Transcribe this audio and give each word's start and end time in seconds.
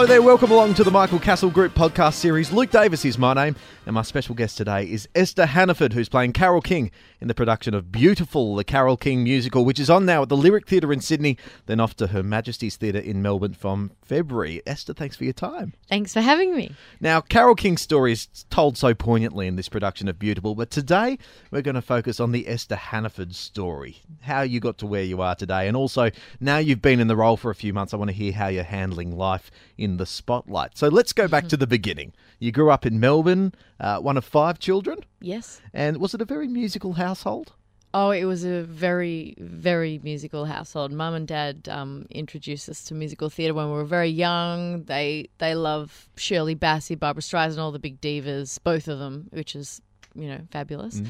Hello 0.00 0.08
there, 0.08 0.22
welcome 0.22 0.50
along 0.50 0.72
to 0.72 0.82
the 0.82 0.90
Michael 0.90 1.18
Cassel 1.18 1.50
Group 1.50 1.74
podcast 1.74 2.14
series. 2.14 2.50
Luke 2.50 2.70
Davis 2.70 3.04
is 3.04 3.18
my 3.18 3.34
name, 3.34 3.54
and 3.84 3.92
my 3.92 4.00
special 4.00 4.34
guest 4.34 4.56
today 4.56 4.90
is 4.90 5.06
Esther 5.14 5.44
Hannaford, 5.44 5.92
who's 5.92 6.08
playing 6.08 6.32
Carole 6.32 6.62
King 6.62 6.90
in 7.20 7.28
the 7.28 7.34
production 7.34 7.74
of 7.74 7.92
Beautiful, 7.92 8.56
the 8.56 8.64
Carole 8.64 8.96
King 8.96 9.22
musical, 9.22 9.62
which 9.62 9.78
is 9.78 9.90
on 9.90 10.06
now 10.06 10.22
at 10.22 10.30
the 10.30 10.38
Lyric 10.38 10.66
Theatre 10.66 10.90
in 10.90 11.02
Sydney, 11.02 11.36
then 11.66 11.80
off 11.80 11.96
to 11.96 12.06
Her 12.06 12.22
Majesty's 12.22 12.76
Theatre 12.76 12.98
in 12.98 13.20
Melbourne 13.20 13.52
from 13.52 13.90
February. 14.00 14.62
Esther, 14.66 14.94
thanks 14.94 15.16
for 15.16 15.24
your 15.24 15.34
time. 15.34 15.74
Thanks 15.86 16.14
for 16.14 16.22
having 16.22 16.56
me. 16.56 16.74
Now, 16.98 17.20
Carole 17.20 17.54
King's 17.54 17.82
story 17.82 18.12
is 18.12 18.26
told 18.48 18.78
so 18.78 18.94
poignantly 18.94 19.48
in 19.48 19.56
this 19.56 19.68
production 19.68 20.08
of 20.08 20.18
Beautiful, 20.18 20.54
but 20.54 20.70
today 20.70 21.18
we're 21.50 21.60
going 21.60 21.74
to 21.74 21.82
focus 21.82 22.20
on 22.20 22.32
the 22.32 22.48
Esther 22.48 22.76
Hannaford 22.76 23.34
story, 23.34 23.98
how 24.22 24.40
you 24.40 24.60
got 24.60 24.78
to 24.78 24.86
where 24.86 25.02
you 25.02 25.20
are 25.20 25.34
today, 25.34 25.68
and 25.68 25.76
also 25.76 26.10
now 26.40 26.56
you've 26.56 26.80
been 26.80 27.00
in 27.00 27.08
the 27.08 27.16
role 27.16 27.36
for 27.36 27.50
a 27.50 27.54
few 27.54 27.74
months, 27.74 27.92
I 27.92 27.98
want 27.98 28.08
to 28.08 28.16
hear 28.16 28.32
how 28.32 28.48
you're 28.48 28.64
handling 28.64 29.14
life 29.14 29.50
in 29.76 29.89
the 29.96 30.06
spotlight. 30.06 30.76
So 30.78 30.88
let's 30.88 31.12
go 31.12 31.26
back 31.28 31.48
to 31.48 31.56
the 31.56 31.66
beginning. 31.66 32.12
You 32.38 32.52
grew 32.52 32.70
up 32.70 32.84
in 32.86 33.00
Melbourne, 33.00 33.52
uh, 33.78 33.98
one 33.98 34.16
of 34.16 34.24
five 34.24 34.58
children, 34.58 34.98
Yes. 35.20 35.60
and 35.74 35.98
was 35.98 36.14
it 36.14 36.20
a 36.20 36.24
very 36.24 36.48
musical 36.48 36.94
household? 36.94 37.52
Oh, 37.92 38.10
it 38.12 38.24
was 38.24 38.44
a 38.44 38.62
very, 38.62 39.34
very 39.38 39.98
musical 40.04 40.44
household. 40.44 40.92
Mum 40.92 41.12
and 41.14 41.26
Dad 41.26 41.68
um, 41.68 42.06
introduced 42.10 42.68
us 42.68 42.84
to 42.84 42.94
musical 42.94 43.28
theatre 43.28 43.52
when 43.52 43.66
we 43.66 43.72
were 43.72 43.84
very 43.84 44.08
young. 44.10 44.84
They 44.84 45.28
they 45.38 45.56
love 45.56 46.08
Shirley 46.16 46.54
Bassey, 46.54 46.96
Barbra 46.96 47.20
Streisand, 47.20 47.58
all 47.58 47.72
the 47.72 47.80
big 47.80 48.00
divas, 48.00 48.60
both 48.62 48.86
of 48.86 49.00
them, 49.00 49.26
which 49.30 49.56
is 49.56 49.82
you 50.14 50.28
know 50.28 50.38
fabulous. 50.52 51.02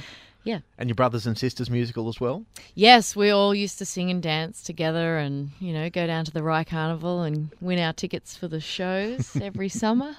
Yeah. 0.43 0.61
And 0.79 0.89
your 0.89 0.95
brothers 0.95 1.27
and 1.27 1.37
sisters 1.37 1.69
musical 1.69 2.09
as 2.09 2.21
well? 2.21 2.45
Yes, 2.75 3.15
we 3.15 3.30
all 3.30 3.55
used 3.55 3.79
to 3.79 3.85
sing 3.85 4.11
and 4.11 4.23
dance 4.23 4.63
together, 4.63 5.19
and 5.19 5.51
you 5.60 5.73
know 5.73 5.91
go 5.91 6.07
down 6.07 6.24
to 6.24 6.30
the 6.30 6.43
Rye 6.43 6.65
Carnival 6.65 7.23
and 7.23 7.51
win 7.60 7.79
our 7.79 7.93
tickets 7.93 8.37
for 8.37 8.49
the 8.49 8.61
shows 8.61 9.37
every 9.43 9.68
summer. 9.68 10.16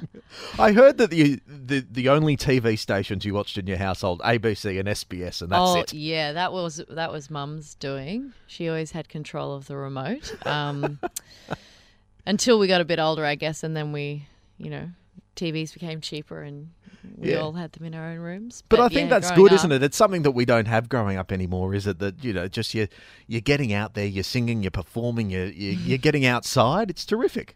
I 0.60 0.74
heard 0.74 0.98
that 1.00 1.10
the, 1.10 1.40
the 1.48 1.86
the 1.92 2.10
only 2.10 2.38
TV 2.38 2.78
stations 2.78 3.26
you 3.26 3.34
watched 3.34 3.58
in 3.58 3.66
your 3.68 3.78
household, 3.78 4.22
ABC 4.22 4.80
and 4.80 4.88
SBS, 4.88 5.42
and 5.42 5.52
that's 5.52 5.76
it. 5.76 5.78
oh 5.78 5.80
it. 5.80 5.94
yeah, 5.94 6.34
that 6.34 6.54
was 6.54 6.84
that 6.90 7.12
was 7.12 7.30
Mum's 7.30 7.76
doing. 7.76 8.34
She 8.48 8.70
always 8.70 8.92
had 8.92 9.10
control 9.10 9.56
of 9.56 9.68
the 9.68 9.78
remote. 9.78 10.36
Um, 10.46 11.00
until 12.26 12.60
we 12.60 12.68
got 12.68 12.82
a 12.82 12.86
bit 12.86 13.00
older, 13.00 13.26
I 13.26 13.36
guess, 13.36 13.64
and 13.64 13.76
then 13.76 13.92
we, 13.92 14.28
you 14.58 14.70
know, 14.70 14.90
TVs 15.36 15.74
became 15.74 16.02
cheaper 16.02 16.42
and 16.42 16.70
we 17.18 17.32
Yeah. 17.32 17.38
all 17.38 17.54
had 17.54 17.72
them 17.74 17.86
in 17.86 17.94
our 17.96 18.10
own 18.12 18.20
rooms. 18.20 18.64
But 18.70 18.80
I 18.80 18.88
think 18.90 19.10
yeah, 19.10 19.20
that's 19.20 19.32
good, 19.32 19.52
isn't 19.52 19.72
it? 19.72 19.84
It's 19.84 19.98
something 19.98 20.24
that 20.24 20.32
we 20.32 20.46
don't 20.46 20.68
have 20.68 20.90
growing 20.90 21.18
up 21.18 21.32
anymore, 21.32 21.74
is 21.74 21.88
it? 21.88 22.00
That 22.00 22.24
you 22.24 22.34
know, 22.34 22.48
just 22.48 22.74
you 22.74 22.88
you're 23.28 23.42
getting 23.42 23.74
out 23.74 23.94
there, 23.94 24.06
you're 24.06 24.24
singing, 24.24 24.64
you're 24.64 24.72
performing, 24.72 25.30
you're 25.30 25.46
you're, 25.48 25.74
you're 25.74 25.98
getting 26.08 26.26
outside. 26.26 26.90
It's 26.90 27.06
terrific. 27.06 27.56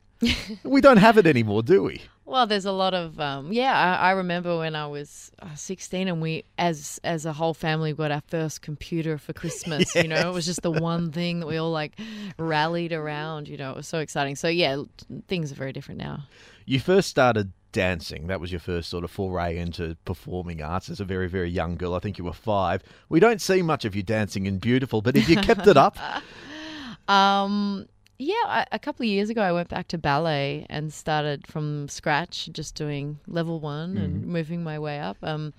we 0.64 0.80
don't 0.82 0.98
have 0.98 1.18
it 1.18 1.28
anymore, 1.28 1.62
do 1.62 1.84
we? 1.84 2.02
Well, 2.28 2.48
there's 2.48 2.66
a 2.66 2.72
lot 2.72 2.96
of 2.96 3.20
um, 3.20 3.52
yeah. 3.54 3.74
I, 4.02 4.08
I 4.08 4.12
remember 4.12 4.58
when 4.58 4.76
I 4.76 4.88
was 4.88 5.30
uh, 5.40 5.54
16, 5.54 6.08
and 6.08 6.22
we, 6.22 6.44
as 6.58 7.00
as 7.04 7.26
a 7.26 7.34
whole 7.34 7.54
family, 7.54 7.94
got 7.94 8.10
our 8.12 8.24
first 8.28 8.62
computer 8.64 9.18
for 9.20 9.34
Christmas. 9.34 9.94
You 9.94 10.08
know, 10.08 10.30
it 10.30 10.34
was 10.34 10.46
just 10.48 10.64
the 10.64 10.72
one 10.72 11.12
thing 11.12 11.42
that 11.42 11.46
we 11.48 11.58
all 11.58 11.70
like 11.72 12.00
rallied 12.40 12.94
around. 12.94 13.48
You 13.48 13.58
know, 13.58 13.72
it 13.72 13.76
was 13.78 13.88
so 13.88 14.00
exciting. 14.00 14.36
So 14.36 14.48
yeah, 14.48 14.84
things 15.28 15.52
are 15.52 15.56
very 15.56 15.72
different 15.74 16.00
now. 16.00 16.24
You 16.66 16.80
first 16.80 17.10
started 17.10 17.52
dancing. 17.76 18.28
That 18.28 18.40
was 18.40 18.54
your 18.54 18.62
first 18.62 18.90
sort 18.90 19.04
of 19.04 19.12
foray 19.12 19.58
into 19.58 19.98
performing 20.06 20.62
arts 20.62 20.90
as 20.90 21.02
a 21.02 21.06
very, 21.06 21.28
very 21.28 21.50
young 21.50 21.76
girl. 21.76 21.94
I 21.94 22.00
think 22.00 22.18
you 22.18 22.24
were 22.24 22.32
five. 22.32 22.82
We 23.10 23.20
don't 23.20 23.42
see 23.42 23.62
much 23.62 23.84
of 23.84 23.94
you 23.96 24.02
dancing 24.02 24.46
in 24.46 24.60
Beautiful, 24.60 25.02
but 25.02 25.18
if 25.18 25.28
you 25.28 25.36
kept 25.36 25.68
it 25.68 25.76
up, 25.76 25.98
Um, 27.08 27.88
yeah, 28.18 28.34
I, 28.46 28.66
a 28.72 28.80
couple 28.80 29.04
of 29.04 29.10
years 29.10 29.30
ago, 29.30 29.42
I 29.42 29.52
went 29.52 29.68
back 29.68 29.90
to 29.90 29.98
ballet 29.98 30.66
and 30.70 30.94
started 30.94 31.46
from 31.48 31.90
scratch, 31.90 32.50
just 32.54 32.74
doing 32.76 33.20
level 33.28 33.60
one 33.60 33.98
and 33.98 34.26
moving 34.26 34.64
my 34.64 34.80
way 34.80 35.00
up. 35.00 35.18
Um, 35.22 35.54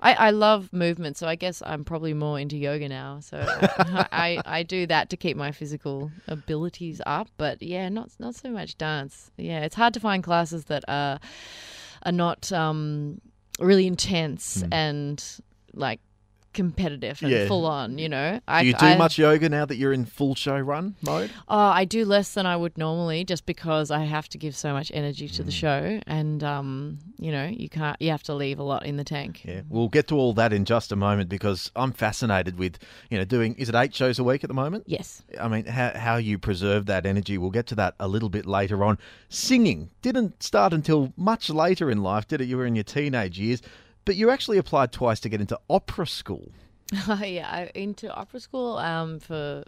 I, 0.00 0.12
I 0.14 0.30
love 0.30 0.70
movement, 0.72 1.16
so 1.16 1.26
I 1.26 1.36
guess 1.36 1.62
I'm 1.64 1.84
probably 1.84 2.12
more 2.12 2.38
into 2.38 2.56
yoga 2.56 2.88
now. 2.88 3.20
So 3.20 3.38
I, 3.48 4.42
I 4.44 4.62
do 4.62 4.86
that 4.88 5.08
to 5.10 5.16
keep 5.16 5.38
my 5.38 5.52
physical 5.52 6.10
abilities 6.28 7.00
up. 7.06 7.28
But 7.38 7.62
yeah, 7.62 7.88
not 7.88 8.10
not 8.18 8.34
so 8.34 8.50
much 8.50 8.76
dance. 8.76 9.30
Yeah, 9.38 9.60
it's 9.60 9.76
hard 9.76 9.94
to 9.94 10.00
find 10.00 10.22
classes 10.22 10.66
that 10.66 10.84
are 10.88 11.18
are 12.04 12.12
not 12.12 12.52
um, 12.52 13.22
really 13.58 13.86
intense 13.86 14.62
and 14.70 15.24
like 15.72 16.00
competitive 16.52 17.20
and 17.22 17.30
Yeah. 17.30 17.46
full 17.48 17.66
on. 17.66 17.98
You 17.98 18.08
know, 18.08 18.40
do 18.60 18.66
you 18.66 18.74
do 18.74 18.96
much 18.96 19.18
yoga 19.18 19.48
now 19.48 19.64
that 19.64 19.76
you're 19.76 19.92
in 19.92 20.04
full 20.04 20.34
show 20.34 20.58
run 20.58 20.94
mode? 21.02 21.30
Oh, 21.48 21.58
I 21.58 21.84
do 21.84 22.04
less 22.04 22.34
than 22.34 22.46
I 22.46 22.56
would 22.56 22.76
normally, 22.78 23.24
just 23.24 23.46
because 23.46 23.90
I 23.90 24.04
have 24.04 24.28
to 24.30 24.38
give 24.38 24.54
so 24.56 24.72
much 24.72 24.90
energy 24.94 25.28
to 25.30 25.42
the 25.42 25.50
Mm. 25.50 25.54
show, 25.54 26.00
and 26.06 26.42
um, 26.44 26.98
you 27.18 27.32
know, 27.32 27.46
you 27.46 27.68
can't, 27.68 27.96
you 28.00 28.10
have 28.10 28.22
to 28.24 28.34
leave 28.34 28.58
a 28.58 28.62
lot 28.62 28.84
in 28.84 28.96
the 28.96 29.04
tank. 29.04 29.42
Yeah, 29.44 29.62
we'll 29.68 29.88
get 29.88 30.08
to 30.08 30.16
all 30.16 30.32
that 30.34 30.52
in 30.52 30.64
just 30.64 30.92
a 30.92 30.96
moment 30.96 31.28
because 31.28 31.70
I'm 31.76 31.92
fascinated 31.92 32.58
with, 32.58 32.78
you 33.10 33.18
know, 33.18 33.24
doing, 33.24 33.54
is 33.54 33.68
it 33.68 33.74
eight 33.74 33.94
shows 33.94 34.18
a 34.18 34.24
week 34.24 34.44
at 34.44 34.48
the 34.48 34.54
moment? 34.54 34.84
Yes. 34.86 35.22
I 35.40 35.48
mean, 35.48 35.64
how, 35.66 35.92
how 35.94 36.16
you 36.16 36.38
preserve 36.38 36.86
that 36.86 37.06
energy. 37.06 37.38
We'll 37.38 37.50
get 37.50 37.66
to 37.68 37.74
that 37.76 37.94
a 38.00 38.08
little 38.08 38.28
bit 38.28 38.46
later 38.46 38.82
on. 38.84 38.98
Singing 39.28 39.90
didn't 40.02 40.42
start 40.42 40.72
until 40.72 41.12
much 41.16 41.48
later 41.50 41.90
in 41.90 42.02
life, 42.02 42.26
did 42.28 42.40
it? 42.40 42.46
You 42.46 42.56
were 42.56 42.66
in 42.66 42.74
your 42.74 42.84
teenage 42.84 43.38
years, 43.38 43.62
but 44.04 44.16
you 44.16 44.30
actually 44.30 44.58
applied 44.58 44.92
twice 44.92 45.20
to 45.20 45.28
get 45.28 45.40
into 45.40 45.58
opera 45.68 46.06
school. 46.06 46.50
yeah, 47.22 47.48
I 47.50 47.70
into 47.74 48.12
opera 48.12 48.40
school 48.40 48.76
um, 48.78 49.18
for 49.18 49.64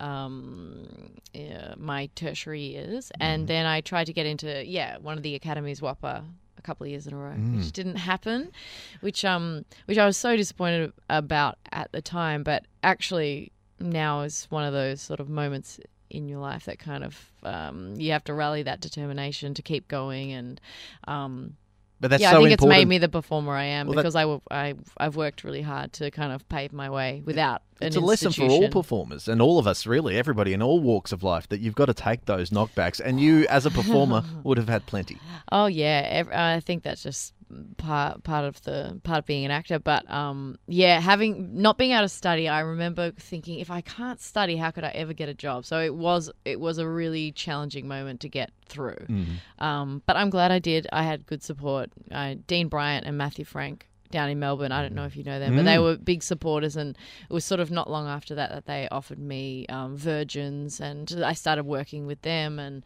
um, 0.00 1.10
yeah, 1.32 1.74
my 1.76 2.08
tertiary 2.14 2.62
years, 2.62 3.10
and 3.20 3.48
then 3.48 3.66
I 3.66 3.80
tried 3.80 4.06
to 4.06 4.12
get 4.12 4.26
into 4.26 4.64
yeah 4.64 4.98
one 4.98 5.16
of 5.16 5.22
the 5.22 5.34
academies 5.34 5.80
WAAPA 5.80 6.24
a 6.56 6.62
couple 6.62 6.84
of 6.84 6.90
years 6.90 7.06
in 7.06 7.14
a 7.14 7.16
row, 7.16 7.32
which 7.32 7.72
didn't 7.72 7.96
happen, 7.96 8.52
which 9.00 9.24
um 9.24 9.64
which 9.86 9.98
I 9.98 10.06
was 10.06 10.16
so 10.16 10.36
disappointed 10.36 10.92
about 11.10 11.58
at 11.72 11.90
the 11.92 12.02
time, 12.02 12.42
but 12.42 12.64
actually 12.82 13.52
now 13.80 14.22
is 14.22 14.46
one 14.50 14.64
of 14.64 14.72
those 14.72 15.00
sort 15.00 15.20
of 15.20 15.28
moments 15.28 15.80
in 16.10 16.28
your 16.28 16.38
life 16.38 16.64
that 16.64 16.78
kind 16.78 17.04
of 17.04 17.32
um, 17.42 17.94
you 17.96 18.12
have 18.12 18.24
to 18.24 18.34
rally 18.34 18.62
that 18.62 18.80
determination 18.80 19.54
to 19.54 19.62
keep 19.62 19.88
going 19.88 20.32
and 20.32 20.60
um, 21.06 21.56
But 22.00 22.10
that's 22.10 22.22
yeah, 22.22 22.30
so 22.30 22.36
I 22.38 22.40
think 22.42 22.52
important. 22.52 22.72
it's 22.76 22.80
made 22.80 22.88
me 22.88 22.98
the 22.98 23.08
performer 23.08 23.52
I 23.52 23.64
am 23.64 23.86
Well, 23.86 23.94
that- 23.96 24.02
because 24.02 24.14
I, 24.14 24.22
w- 24.22 24.40
I 24.50 24.74
I've 24.96 25.16
worked 25.16 25.42
really 25.44 25.62
hard 25.62 25.92
to 25.94 26.10
kind 26.10 26.32
of 26.32 26.48
pave 26.48 26.72
my 26.72 26.90
way 26.90 27.22
without 27.24 27.62
It's 27.80 27.96
a 27.96 28.00
lesson 28.00 28.32
for 28.32 28.44
all 28.44 28.68
performers 28.68 29.28
and 29.28 29.40
all 29.40 29.58
of 29.58 29.66
us, 29.66 29.86
really, 29.86 30.16
everybody 30.16 30.52
in 30.52 30.62
all 30.62 30.80
walks 30.80 31.12
of 31.12 31.22
life, 31.22 31.48
that 31.48 31.60
you've 31.60 31.74
got 31.74 31.86
to 31.86 31.94
take 31.94 32.24
those 32.26 32.50
knockbacks. 32.50 33.00
And 33.00 33.20
you, 33.20 33.46
as 33.48 33.66
a 33.66 33.70
performer, 33.70 34.24
would 34.44 34.58
have 34.58 34.68
had 34.68 34.86
plenty. 34.86 35.18
Oh 35.52 35.66
yeah, 35.66 36.24
I 36.32 36.60
think 36.60 36.82
that's 36.82 37.02
just 37.02 37.34
part 37.76 38.22
part 38.24 38.44
of 38.44 38.62
the 38.64 39.00
part 39.04 39.20
of 39.20 39.26
being 39.26 39.44
an 39.44 39.50
actor. 39.50 39.78
But 39.78 40.10
um, 40.10 40.58
yeah, 40.66 41.00
having 41.00 41.62
not 41.62 41.78
being 41.78 41.92
able 41.92 42.02
to 42.02 42.08
study, 42.08 42.48
I 42.48 42.60
remember 42.60 43.12
thinking 43.12 43.58
if 43.60 43.70
I 43.70 43.80
can't 43.80 44.20
study, 44.20 44.56
how 44.56 44.70
could 44.70 44.84
I 44.84 44.90
ever 44.90 45.12
get 45.12 45.28
a 45.28 45.34
job? 45.34 45.64
So 45.64 45.80
it 45.80 45.94
was 45.94 46.30
it 46.44 46.60
was 46.60 46.78
a 46.78 46.88
really 46.88 47.32
challenging 47.32 47.88
moment 47.88 48.20
to 48.20 48.28
get 48.28 48.50
through. 48.66 49.06
Um, 49.58 50.02
but 50.06 50.16
I'm 50.16 50.30
glad 50.30 50.50
I 50.50 50.58
did. 50.58 50.86
I 50.92 51.04
had 51.04 51.26
good 51.26 51.42
support. 51.42 51.90
Uh, 52.10 52.34
Dean 52.46 52.68
Bryant 52.68 53.06
and 53.06 53.16
Matthew 53.16 53.44
Frank 53.44 53.87
down 54.10 54.30
in 54.30 54.38
Melbourne. 54.38 54.72
I 54.72 54.82
don't 54.82 54.94
know 54.94 55.04
if 55.04 55.16
you 55.16 55.24
know 55.24 55.38
them, 55.38 55.54
but 55.56 55.64
they 55.64 55.78
were 55.78 55.96
big 55.96 56.22
supporters, 56.22 56.76
and 56.76 56.96
it 57.28 57.32
was 57.32 57.44
sort 57.44 57.60
of 57.60 57.70
not 57.70 57.90
long 57.90 58.06
after 58.06 58.34
that 58.34 58.50
that 58.50 58.66
they 58.66 58.88
offered 58.90 59.18
me 59.18 59.66
um, 59.68 59.96
Virgins, 59.96 60.80
and 60.80 61.22
I 61.24 61.32
started 61.34 61.64
working 61.64 62.06
with 62.06 62.22
them, 62.22 62.58
and 62.58 62.82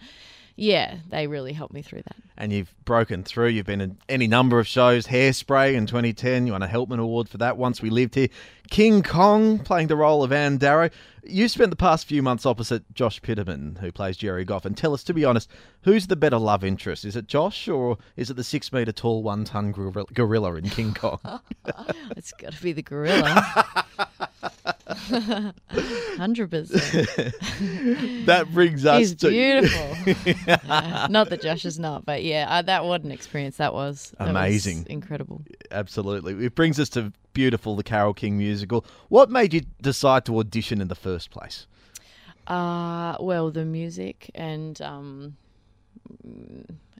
yeah, 0.56 0.96
they 1.08 1.26
really 1.26 1.52
helped 1.52 1.72
me 1.74 1.82
through 1.82 2.02
that. 2.02 2.16
and 2.36 2.52
you've 2.52 2.74
broken 2.84 3.22
through. 3.24 3.48
You've 3.48 3.66
been 3.66 3.80
in 3.80 3.98
any 4.08 4.26
number 4.26 4.58
of 4.58 4.66
shows. 4.66 5.06
Hairspray 5.06 5.74
in 5.74 5.86
2010. 5.86 6.46
You 6.46 6.52
won 6.52 6.62
a 6.62 6.68
Helpman 6.68 6.98
Award 6.98 7.28
for 7.28 7.38
that. 7.38 7.56
Once 7.56 7.80
we 7.82 7.90
lived 7.90 8.14
here. 8.14 8.28
King 8.70 9.02
Kong 9.02 9.58
playing 9.58 9.88
the 9.88 9.96
role 9.96 10.22
of 10.22 10.32
Ann 10.32 10.56
Darrow. 10.56 10.88
You 11.24 11.46
spent 11.48 11.70
the 11.70 11.76
past 11.76 12.06
few 12.06 12.22
months 12.22 12.44
opposite 12.46 12.82
Josh 12.94 13.20
Piterman, 13.20 13.78
who 13.78 13.92
plays 13.92 14.16
Gerry 14.16 14.44
Goffin. 14.44 14.66
And 14.66 14.76
tell 14.76 14.92
us, 14.94 15.04
to 15.04 15.14
be 15.14 15.24
honest, 15.24 15.48
who's 15.82 16.06
the 16.08 16.16
better 16.16 16.38
love 16.38 16.64
interest? 16.64 17.04
Is 17.04 17.14
it 17.14 17.26
Josh 17.28 17.68
or 17.68 17.98
is 18.16 18.28
it 18.30 18.34
the 18.34 18.42
six 18.44 18.72
metre 18.72 18.90
tall, 18.92 19.22
one 19.22 19.44
ton 19.44 19.70
gorilla, 19.72 20.06
gorilla 20.14 20.54
in 20.54 20.68
King 20.68 20.94
Kong? 20.94 21.20
It's 22.16 22.32
got 22.32 22.52
to 22.54 22.62
be 22.62 22.72
the 22.72 22.82
gorilla. 22.82 23.84
Hundred 26.16 26.50
percent. 26.50 27.08
that 28.26 28.48
brings 28.52 28.86
us 28.86 28.98
He's 28.98 29.14
to 29.16 29.28
beautiful. 29.28 29.88
Uh, 30.68 31.06
not 31.10 31.28
that 31.30 31.42
Josh 31.42 31.64
is 31.64 31.78
not, 31.78 32.04
but 32.04 32.22
yeah, 32.22 32.46
uh, 32.48 32.62
that 32.62 32.84
what 32.84 33.02
an 33.02 33.12
experience 33.12 33.56
that 33.58 33.74
was. 33.74 34.12
That 34.18 34.28
was 34.28 34.30
Amazing. 34.30 34.86
incredible. 34.88 35.42
Absolutely. 35.70 36.44
It 36.44 36.54
brings 36.54 36.78
us 36.80 36.88
to 36.90 37.12
Beautiful, 37.32 37.76
the 37.76 37.82
Carole 37.82 38.14
King 38.14 38.36
musical. 38.38 38.84
What 39.08 39.30
made 39.30 39.54
you 39.54 39.62
decide 39.80 40.24
to 40.26 40.38
audition 40.38 40.80
in 40.80 40.88
the 40.88 40.94
first 40.94 41.30
place? 41.30 41.66
Uh, 42.46 43.16
well, 43.20 43.50
the 43.50 43.64
music 43.64 44.30
and 44.34 44.80
um, 44.82 45.36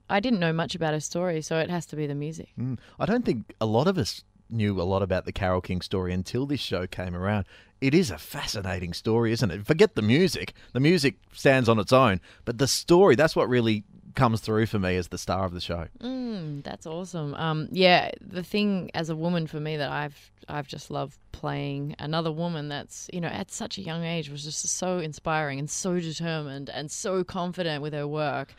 I 0.09 0.21
didn't 0.21 0.41
know 0.41 0.53
much 0.53 0.75
about 0.75 0.95
her 0.95 1.01
story, 1.01 1.43
so 1.43 1.59
it 1.59 1.71
has 1.71 1.87
to 1.87 1.97
be 1.97 2.07
the 2.07 2.15
music. 2.15 2.49
Mm. 2.59 2.79
I 2.99 3.07
don't 3.07 3.25
think 3.25 3.55
a 3.61 3.67
lot 3.67 3.87
of 3.89 3.99
us 3.99 4.23
knew 4.53 4.81
a 4.81 4.83
lot 4.83 5.03
about 5.03 5.25
the 5.25 5.33
Carole 5.33 5.61
King 5.61 5.81
story 5.81 6.13
until 6.13 6.47
this 6.47 6.61
show 6.61 6.87
came 6.87 7.15
around. 7.15 7.47
It 7.81 7.95
is 7.95 8.11
a 8.11 8.19
fascinating 8.19 8.93
story, 8.93 9.33
isn't 9.33 9.51
it? 9.51 9.67
Forget 9.67 9.97
the 9.97 10.03
music. 10.03 10.55
The 10.73 10.81
music 10.81 11.17
stands 11.33 11.69
on 11.69 11.79
its 11.79 11.93
own, 11.93 12.21
but 12.45 12.59
the 12.59 12.69
story, 12.69 13.17
that's 13.17 13.35
what 13.35 13.49
really 13.49 13.85
comes 14.15 14.41
through 14.41 14.67
for 14.67 14.79
me 14.79 14.97
as 14.97 15.09
the 15.09 15.19
star 15.19 15.45
of 15.45 15.53
the 15.53 15.61
show. 15.61 15.87
Mm, 16.01 16.63
that's 16.65 16.87
awesome. 16.87 17.35
Um, 17.35 17.69
yeah, 17.71 18.11
the 18.21 18.43
thing 18.43 18.91
as 18.95 19.11
a 19.11 19.17
woman 19.17 19.47
for 19.47 19.61
me 19.61 19.77
that 19.77 19.91
I've 19.91 20.31
I've 20.49 20.67
just 20.67 20.91
loved 20.91 21.19
playing 21.31 21.95
another 21.99 22.31
woman 22.31 22.69
that's 22.69 23.09
you 23.13 23.21
know 23.21 23.29
at 23.29 23.51
such 23.51 23.79
a 23.79 23.83
young 23.83 24.05
age 24.05 24.29
was 24.29 24.45
just 24.45 24.69
so 24.69 24.99
inspiring 24.99 25.59
and 25.59 25.71
so 25.71 25.99
determined 26.01 26.69
and 26.69 26.91
so 26.91 27.25
confident 27.25 27.83
with 27.83 27.93
her 27.95 28.07
work. 28.07 28.55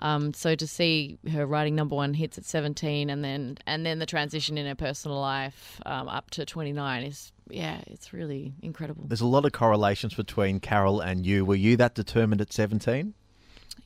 Um, 0.00 0.34
so 0.34 0.54
to 0.54 0.66
see 0.66 1.18
her 1.32 1.46
writing 1.46 1.74
number 1.74 1.94
one 1.94 2.14
hits 2.14 2.38
at 2.38 2.44
seventeen 2.44 3.10
and 3.10 3.24
then 3.24 3.58
and 3.66 3.84
then 3.84 3.98
the 3.98 4.06
transition 4.06 4.58
in 4.58 4.66
her 4.66 4.74
personal 4.74 5.20
life 5.20 5.80
um, 5.86 6.08
up 6.08 6.30
to 6.30 6.44
twenty 6.44 6.72
nine 6.72 7.04
is 7.04 7.32
yeah, 7.50 7.80
it's 7.86 8.12
really 8.12 8.54
incredible. 8.62 9.04
There's 9.06 9.20
a 9.20 9.26
lot 9.26 9.44
of 9.44 9.52
correlations 9.52 10.14
between 10.14 10.60
Carole 10.60 11.00
and 11.00 11.26
you. 11.26 11.44
Were 11.44 11.54
you 11.54 11.76
that 11.76 11.94
determined 11.94 12.40
at 12.40 12.52
17? 12.52 13.14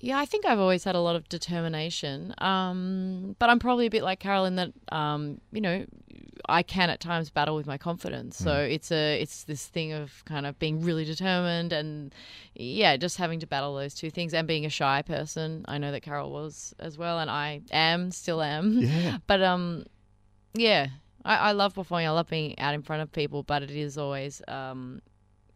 Yeah, 0.00 0.18
I 0.18 0.24
think 0.26 0.44
I've 0.44 0.58
always 0.58 0.84
had 0.84 0.94
a 0.94 1.00
lot 1.00 1.16
of 1.16 1.28
determination. 1.28 2.34
Um, 2.38 3.36
but 3.38 3.48
I'm 3.50 3.58
probably 3.58 3.86
a 3.86 3.90
bit 3.90 4.02
like 4.02 4.20
Carolyn 4.20 4.56
that, 4.56 4.72
um, 4.92 5.40
you 5.52 5.60
know, 5.60 5.86
I 6.48 6.62
can 6.62 6.90
at 6.90 7.00
times 7.00 7.30
battle 7.30 7.56
with 7.56 7.66
my 7.66 7.78
confidence. 7.78 8.36
So 8.36 8.50
Mm. 8.50 8.72
it's 8.72 8.92
a 8.92 9.20
it's 9.20 9.44
this 9.44 9.66
thing 9.66 9.92
of 9.92 10.24
kind 10.26 10.46
of 10.46 10.58
being 10.58 10.80
really 10.82 11.04
determined 11.04 11.72
and 11.72 12.14
yeah, 12.54 12.96
just 12.96 13.16
having 13.16 13.40
to 13.40 13.46
battle 13.46 13.74
those 13.74 13.94
two 13.94 14.10
things 14.10 14.32
and 14.34 14.46
being 14.46 14.64
a 14.66 14.70
shy 14.70 15.02
person. 15.02 15.64
I 15.66 15.78
know 15.78 15.90
that 15.92 16.02
Carole 16.02 16.30
was 16.30 16.74
as 16.78 16.96
well, 16.98 17.18
and 17.18 17.30
I 17.30 17.62
am 17.72 18.10
still 18.12 18.42
am. 18.42 18.80
Yeah. 18.82 19.18
But 19.26 19.42
um, 19.42 19.86
yeah, 20.54 20.88
I, 21.24 21.36
I 21.36 21.52
love 21.52 21.74
performing. 21.74 22.06
I 22.06 22.10
love 22.10 22.28
being 22.28 22.56
out 22.58 22.74
in 22.74 22.82
front 22.82 23.02
of 23.02 23.10
people, 23.12 23.42
but 23.42 23.62
it 23.62 23.70
is 23.70 23.98
always 23.98 24.42
um, 24.46 25.00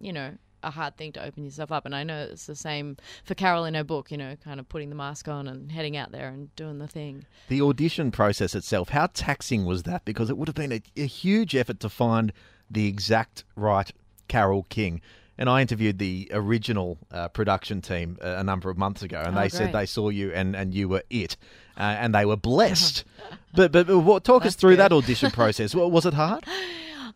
you 0.00 0.12
know, 0.12 0.32
a 0.62 0.70
hard 0.70 0.96
thing 0.96 1.12
to 1.12 1.24
open 1.24 1.44
yourself 1.44 1.70
up. 1.72 1.86
And 1.86 1.94
I 1.94 2.02
know 2.04 2.22
it's 2.30 2.46
the 2.46 2.54
same 2.56 2.96
for 3.24 3.34
Carole 3.34 3.64
in 3.64 3.74
her 3.74 3.84
book. 3.84 4.10
You 4.10 4.16
know, 4.18 4.36
kind 4.44 4.60
of 4.60 4.68
putting 4.68 4.88
the 4.88 4.94
mask 4.96 5.28
on 5.28 5.48
and 5.48 5.70
heading 5.72 5.96
out 5.96 6.12
there 6.12 6.28
and 6.28 6.54
doing 6.56 6.78
the 6.78 6.88
thing. 6.88 7.24
The 7.48 7.62
audition 7.62 8.10
process 8.10 8.54
itself, 8.54 8.90
how 8.90 9.06
taxing 9.12 9.64
was 9.64 9.84
that? 9.84 10.04
Because 10.04 10.30
it 10.30 10.36
would 10.38 10.48
have 10.48 10.54
been 10.54 10.72
a, 10.72 10.82
a 10.96 11.06
huge 11.06 11.54
effort 11.56 11.80
to 11.80 11.88
find 11.88 12.32
the 12.70 12.86
exact 12.86 13.44
right 13.56 13.90
Carole 14.28 14.66
King. 14.68 15.00
And 15.38 15.48
I 15.48 15.62
interviewed 15.62 15.98
the 15.98 16.30
original 16.34 16.98
uh, 17.10 17.28
production 17.28 17.80
team 17.80 18.18
a, 18.20 18.40
a 18.40 18.44
number 18.44 18.68
of 18.68 18.76
months 18.76 19.02
ago, 19.02 19.22
and 19.24 19.34
Oh, 19.36 19.40
they 19.40 19.48
said 19.48 19.72
they 19.72 19.86
saw 19.86 20.10
you 20.10 20.30
and, 20.32 20.54
and 20.54 20.74
you 20.74 20.86
were 20.86 21.02
it, 21.08 21.38
uh, 21.78 21.80
and 21.98 22.14
they 22.14 22.26
were 22.26 22.36
blessed. 22.36 23.04
but 23.54 23.72
but, 23.72 23.86
but 23.86 24.00
what, 24.00 24.22
talk 24.22 24.44
us 24.44 24.54
through 24.54 24.72
good. 24.72 24.80
that 24.80 24.92
audition 24.92 25.30
process. 25.30 25.74
Wa- 25.74 25.86
Was 25.86 26.04
it 26.04 26.12
hard? 26.12 26.44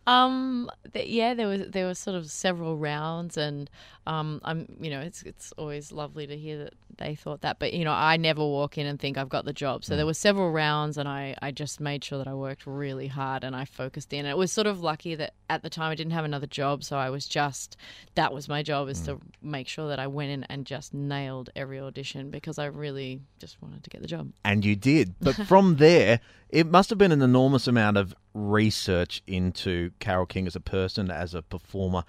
Um, 0.07 0.69
th- 0.93 1.07
yeah, 1.07 1.33
there 1.33 1.47
was 1.47 1.61
there 1.69 1.87
was 1.87 1.97
sort 1.97 2.15
of 2.15 2.29
several 2.29 2.77
rounds, 2.77 3.37
and 3.37 3.69
um, 4.05 4.39
I'm 4.43 4.67
you 4.79 4.89
know 4.91 4.99
it's 4.99 5.23
it's 5.23 5.51
always 5.57 5.91
lovely 5.91 6.27
to 6.27 6.37
hear 6.37 6.57
that 6.59 6.73
they 6.97 7.15
thought 7.15 7.41
that, 7.41 7.57
but 7.59 7.73
you 7.73 7.83
know 7.83 7.91
I 7.91 8.17
never 8.17 8.41
walk 8.41 8.77
in 8.77 8.85
and 8.85 8.99
think 8.99 9.17
I've 9.17 9.29
got 9.29 9.45
the 9.45 9.53
job. 9.53 9.83
So 9.83 9.95
there 9.95 10.05
were 10.05 10.13
several 10.13 10.51
rounds, 10.51 10.97
and 10.97 11.09
I 11.09 11.35
I 11.41 11.51
just 11.51 11.79
made 11.79 12.03
sure 12.03 12.19
that 12.19 12.27
I 12.27 12.35
worked 12.35 12.67
really 12.67 13.07
hard 13.07 13.43
and 13.43 13.55
I 13.55 13.65
focused 13.65 14.13
in. 14.13 14.25
It 14.25 14.37
was 14.37 14.51
sort 14.51 14.67
of 14.67 14.81
lucky 14.81 15.15
that 15.15 15.33
at 15.49 15.63
the 15.63 15.69
time 15.69 15.91
I 15.91 15.95
didn't 15.95 16.13
have 16.13 16.25
another 16.25 16.47
job, 16.47 16.83
so 16.83 16.97
I 16.97 17.09
was 17.09 17.27
just 17.27 17.75
that 18.13 18.31
was 18.31 18.47
my 18.47 18.61
job 18.61 18.89
is 18.89 19.01
to 19.01 19.19
make 19.41 19.67
sure 19.67 19.87
that 19.87 19.99
I 19.99 20.07
went 20.07 20.29
in 20.29 20.43
and 20.45 20.65
just 20.65 20.93
nailed 20.93 21.49
every 21.55 21.79
audition 21.79 22.29
because 22.29 22.59
I 22.59 22.65
really 22.65 23.21
just 23.39 23.59
wanted 23.61 23.83
to 23.83 23.89
get 23.89 24.01
the 24.01 24.07
job. 24.07 24.31
And 24.43 24.63
you 24.63 24.75
did. 24.75 25.15
But 25.19 25.35
from 25.35 25.77
there, 25.77 26.19
it 26.55 26.67
must 26.67 26.89
have 26.89 26.97
been 26.97 27.11
an 27.11 27.21
enormous 27.21 27.67
amount 27.67 27.97
of 27.97 28.15
research 28.33 29.21
into 29.27 29.91
Carole 29.99 30.25
King 30.25 30.47
as 30.47 30.55
a 30.55 30.61
person, 30.61 31.11
as 31.11 31.33
a 31.33 31.41
performer. 31.41 32.05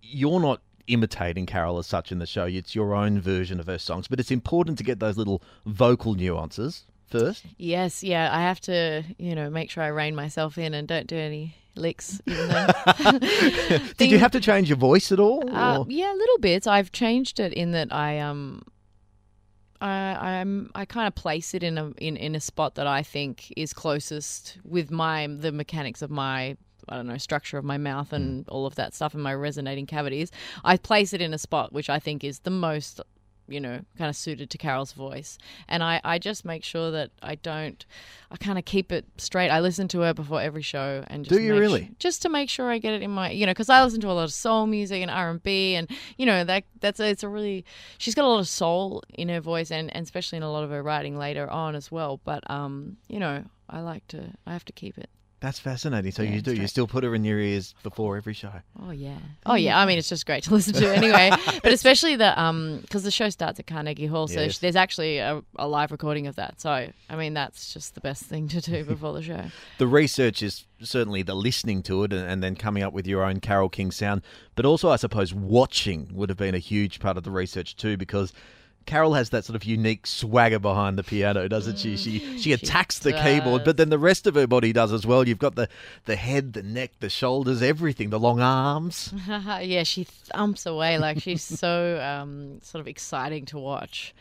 You're 0.00 0.38
not 0.38 0.62
imitating 0.86 1.44
Carole 1.44 1.78
as 1.78 1.88
such 1.88 2.12
in 2.12 2.20
the 2.20 2.26
show, 2.26 2.44
it's 2.44 2.76
your 2.76 2.94
own 2.94 3.20
version 3.20 3.58
of 3.58 3.66
her 3.66 3.78
songs, 3.78 4.06
but 4.06 4.20
it's 4.20 4.30
important 4.30 4.78
to 4.78 4.84
get 4.84 5.00
those 5.00 5.16
little 5.16 5.42
vocal 5.66 6.14
nuances 6.14 6.84
first. 7.10 7.44
Yes, 7.58 8.04
yeah, 8.04 8.28
I 8.32 8.42
have 8.42 8.60
to, 8.62 9.02
you 9.18 9.34
know, 9.34 9.50
make 9.50 9.68
sure 9.68 9.82
I 9.82 9.88
rein 9.88 10.14
myself 10.14 10.56
in 10.56 10.72
and 10.72 10.86
don't 10.86 11.08
do 11.08 11.16
any 11.16 11.56
licks. 11.74 12.18
Did 12.26 14.10
you 14.12 14.18
have 14.20 14.30
to 14.30 14.40
change 14.40 14.68
your 14.68 14.78
voice 14.78 15.10
at 15.10 15.18
all? 15.18 15.42
Uh, 15.50 15.84
yeah, 15.88 16.12
little 16.16 16.38
bits. 16.38 16.68
I've 16.68 16.92
changed 16.92 17.40
it 17.40 17.52
in 17.52 17.72
that 17.72 17.92
I 17.92 18.20
um, 18.20 18.62
I 19.84 20.40
I'm 20.40 20.70
I 20.74 20.84
kind 20.84 21.06
of 21.06 21.14
place 21.14 21.54
it 21.54 21.62
in 21.62 21.78
a 21.78 21.90
in, 21.98 22.16
in 22.16 22.34
a 22.34 22.40
spot 22.40 22.74
that 22.76 22.86
I 22.86 23.02
think 23.02 23.52
is 23.56 23.72
closest 23.72 24.58
with 24.64 24.90
my 24.90 25.26
the 25.26 25.52
mechanics 25.52 26.02
of 26.02 26.10
my. 26.10 26.56
I 26.86 26.96
don't 26.96 27.06
know, 27.06 27.16
structure 27.16 27.56
of 27.56 27.64
my 27.64 27.78
mouth 27.78 28.12
and 28.12 28.44
mm. 28.44 28.52
all 28.52 28.66
of 28.66 28.74
that 28.74 28.92
stuff 28.92 29.14
and 29.14 29.22
my 29.22 29.32
resonating 29.32 29.86
cavities. 29.86 30.30
I 30.64 30.76
place 30.76 31.14
it 31.14 31.22
in 31.22 31.32
a 31.32 31.38
spot 31.38 31.72
which 31.72 31.88
I 31.88 31.98
think 31.98 32.22
is 32.22 32.40
the 32.40 32.50
most, 32.50 33.00
you 33.48 33.60
know, 33.60 33.80
kind 33.98 34.08
of 34.08 34.16
suited 34.16 34.50
to 34.50 34.58
Carole's 34.58 34.92
voice. 34.92 35.38
And 35.68 35.82
I, 35.82 36.00
I 36.04 36.18
just 36.18 36.44
make 36.44 36.64
sure 36.64 36.90
that 36.90 37.10
I 37.22 37.34
don't, 37.34 37.84
I 38.30 38.36
kind 38.36 38.58
of 38.58 38.64
keep 38.64 38.90
it 38.90 39.04
straight. 39.18 39.50
I 39.50 39.60
listen 39.60 39.86
to 39.88 40.00
her 40.00 40.14
before 40.14 40.40
every 40.40 40.62
show 40.62 41.04
and 41.08 41.24
just 41.24 41.36
Do 41.36 41.42
you 41.42 41.58
really? 41.58 41.90
just 41.98 42.22
to 42.22 42.28
make 42.28 42.48
sure 42.48 42.70
I 42.70 42.78
get 42.78 42.94
it 42.94 43.02
in 43.02 43.10
my, 43.10 43.30
you 43.30 43.46
know, 43.46 43.50
because 43.52 43.68
I 43.68 43.82
listen 43.84 44.00
to 44.00 44.10
a 44.10 44.12
lot 44.12 44.24
of 44.24 44.32
soul 44.32 44.66
music 44.66 45.02
and 45.02 45.10
R 45.10 45.30
and 45.30 45.42
B, 45.42 45.74
and 45.74 45.90
you 46.16 46.26
know 46.26 46.44
that 46.44 46.64
that's 46.80 47.00
a, 47.00 47.08
it's 47.08 47.22
a 47.22 47.28
really, 47.28 47.64
she's 47.98 48.14
got 48.14 48.24
a 48.24 48.28
lot 48.28 48.40
of 48.40 48.48
soul 48.48 49.02
in 49.12 49.28
her 49.28 49.40
voice, 49.40 49.70
and, 49.70 49.94
and 49.94 50.04
especially 50.04 50.36
in 50.36 50.42
a 50.42 50.50
lot 50.50 50.64
of 50.64 50.70
her 50.70 50.82
writing 50.82 51.16
later 51.16 51.48
on 51.48 51.74
as 51.74 51.92
well. 51.92 52.20
But 52.24 52.48
um, 52.50 52.96
you 53.08 53.20
know, 53.20 53.44
I 53.68 53.80
like 53.80 54.06
to, 54.08 54.32
I 54.46 54.52
have 54.52 54.64
to 54.66 54.72
keep 54.72 54.98
it. 54.98 55.10
That's 55.44 55.58
fascinating. 55.58 56.10
So 56.10 56.22
Yeah, 56.22 56.30
you 56.30 56.40
do. 56.40 56.54
You 56.54 56.66
still 56.66 56.86
put 56.86 57.04
her 57.04 57.14
in 57.14 57.22
your 57.22 57.38
ears 57.38 57.74
before 57.82 58.16
every 58.16 58.32
show. 58.32 58.50
Oh 58.82 58.92
yeah. 58.92 59.18
Oh 59.44 59.56
yeah. 59.56 59.78
I 59.78 59.84
mean, 59.84 59.98
it's 59.98 60.08
just 60.08 60.24
great 60.24 60.42
to 60.44 60.54
listen 60.54 60.72
to 60.72 60.96
anyway. 60.96 61.30
but 61.62 61.70
especially 61.70 62.16
the 62.16 62.40
um, 62.42 62.78
because 62.80 63.02
the 63.02 63.10
show 63.10 63.28
starts 63.28 63.60
at 63.60 63.66
Carnegie 63.66 64.06
Hall, 64.06 64.26
so 64.26 64.40
Yes. 64.40 64.58
there's 64.60 64.74
actually 64.74 65.18
a, 65.18 65.42
a 65.56 65.68
live 65.68 65.92
recording 65.92 66.26
of 66.28 66.36
that. 66.36 66.62
So 66.62 66.70
I 66.70 67.16
mean, 67.16 67.34
that's 67.34 67.74
just 67.74 67.94
the 67.94 68.00
best 68.00 68.22
thing 68.22 68.48
to 68.48 68.60
do 68.62 68.84
before 68.84 69.12
the 69.12 69.20
show. 69.22 69.44
the 69.78 69.86
research 69.86 70.42
is 70.42 70.64
certainly 70.80 71.20
the 71.20 71.34
listening 71.34 71.82
to 71.82 72.04
it 72.04 72.14
and, 72.14 72.26
and 72.26 72.42
then 72.42 72.56
coming 72.56 72.82
up 72.82 72.94
with 72.94 73.06
your 73.06 73.22
own 73.22 73.40
Carole 73.40 73.68
King 73.68 73.90
sound, 73.90 74.22
but 74.54 74.64
also 74.64 74.88
I 74.88 74.96
suppose 74.96 75.34
watching 75.34 76.08
would 76.14 76.30
have 76.30 76.38
been 76.38 76.54
a 76.54 76.58
huge 76.58 77.00
part 77.00 77.18
of 77.18 77.22
the 77.22 77.30
research 77.30 77.76
too 77.76 77.98
because. 77.98 78.32
Carole 78.86 79.14
has 79.14 79.30
that 79.30 79.44
sort 79.44 79.56
of 79.56 79.64
unique 79.64 80.06
swagger 80.06 80.58
behind 80.58 80.98
the 80.98 81.02
piano, 81.02 81.48
doesn't 81.48 81.78
she? 81.78 81.96
She 81.96 82.38
she 82.38 82.52
attacks 82.52 82.98
the 82.98 83.12
keyboard, 83.12 83.64
but 83.64 83.76
then 83.76 83.88
the 83.88 83.98
rest 83.98 84.26
of 84.26 84.34
her 84.34 84.46
body 84.46 84.72
does 84.72 84.92
as 84.92 85.06
well. 85.06 85.26
You've 85.26 85.38
got 85.38 85.54
the 85.54 85.68
the 86.04 86.16
head, 86.16 86.52
the 86.52 86.62
neck, 86.62 86.92
the 87.00 87.08
shoulders, 87.08 87.62
everything, 87.62 88.10
the 88.10 88.20
long 88.20 88.40
arms. 88.40 89.12
yeah, 89.28 89.82
she 89.82 90.04
thumps 90.04 90.66
away 90.66 90.98
like 90.98 91.20
she's 91.20 91.42
so 91.42 92.00
um, 92.00 92.60
sort 92.62 92.80
of 92.80 92.88
exciting 92.88 93.46
to 93.46 93.58
watch. 93.58 94.14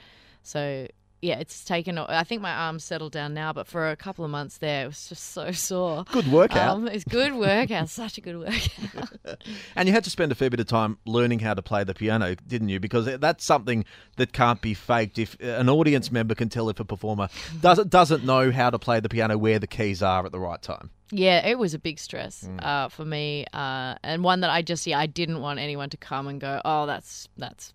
So 0.43 0.87
yeah, 1.23 1.39
it's 1.39 1.63
taken. 1.63 1.97
I 1.97 2.25
think 2.25 2.41
my 2.41 2.51
arms 2.51 2.83
settled 2.83 3.13
down 3.13 3.33
now, 3.33 3.53
but 3.53 3.65
for 3.65 3.89
a 3.89 3.95
couple 3.95 4.25
of 4.25 4.31
months 4.31 4.57
there, 4.57 4.83
it 4.83 4.87
was 4.87 5.07
just 5.07 5.31
so 5.31 5.51
sore. 5.53 6.03
Good 6.11 6.29
workout. 6.29 6.75
Um, 6.75 6.87
it's 6.89 7.05
good 7.05 7.33
workout, 7.33 7.89
such 8.03 8.17
a 8.17 8.21
good 8.21 8.37
workout. 8.37 9.09
And 9.75 9.87
you 9.87 9.93
had 9.93 10.03
to 10.03 10.09
spend 10.09 10.31
a 10.31 10.35
fair 10.35 10.49
bit 10.49 10.59
of 10.59 10.67
time 10.67 10.97
learning 11.05 11.39
how 11.39 11.53
to 11.53 11.61
play 11.61 11.83
the 11.83 11.93
piano, 11.93 12.35
didn't 12.47 12.69
you? 12.69 12.79
Because 12.79 13.05
that's 13.19 13.43
something 13.43 13.85
that 14.17 14.33
can't 14.33 14.61
be 14.61 14.73
faked. 14.73 15.17
If 15.17 15.39
an 15.39 15.69
audience 15.69 16.11
member 16.11 16.35
can 16.35 16.49
tell 16.49 16.69
if 16.69 16.79
a 16.79 16.85
performer 16.85 17.29
doesn't 17.61 17.89
doesn't 17.89 18.23
know 18.25 18.51
how 18.51 18.69
to 18.69 18.77
play 18.77 18.99
the 18.99 19.09
piano, 19.09 19.37
where 19.37 19.59
the 19.59 19.67
keys 19.67 20.03
are 20.03 20.25
at 20.25 20.31
the 20.31 20.39
right 20.39 20.61
time. 20.61 20.89
Yeah, 21.11 21.45
it 21.47 21.57
was 21.57 21.73
a 21.73 21.79
big 21.79 21.99
stress 21.99 22.47
uh, 22.59 22.89
for 22.89 23.05
me, 23.05 23.45
uh, 23.53 23.95
and 24.03 24.23
one 24.23 24.41
that 24.41 24.49
I 24.49 24.61
just 24.61 24.85
yeah 24.85 24.99
I 24.99 25.05
didn't 25.05 25.39
want 25.39 25.59
anyone 25.59 25.89
to 25.91 25.97
come 25.97 26.27
and 26.27 26.41
go, 26.41 26.61
oh 26.65 26.85
that's 26.85 27.29
that's 27.37 27.73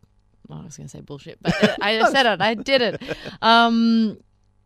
well, 0.49 0.61
I 0.61 0.65
was 0.65 0.77
going 0.77 0.89
to 0.89 0.91
say 0.91 1.01
bullshit, 1.01 1.39
but 1.41 1.55
I 1.81 2.11
said 2.13 2.27
it, 2.27 2.41
I 2.41 2.55
did 2.55 2.83
it. 2.83 3.03
Um, 3.43 4.19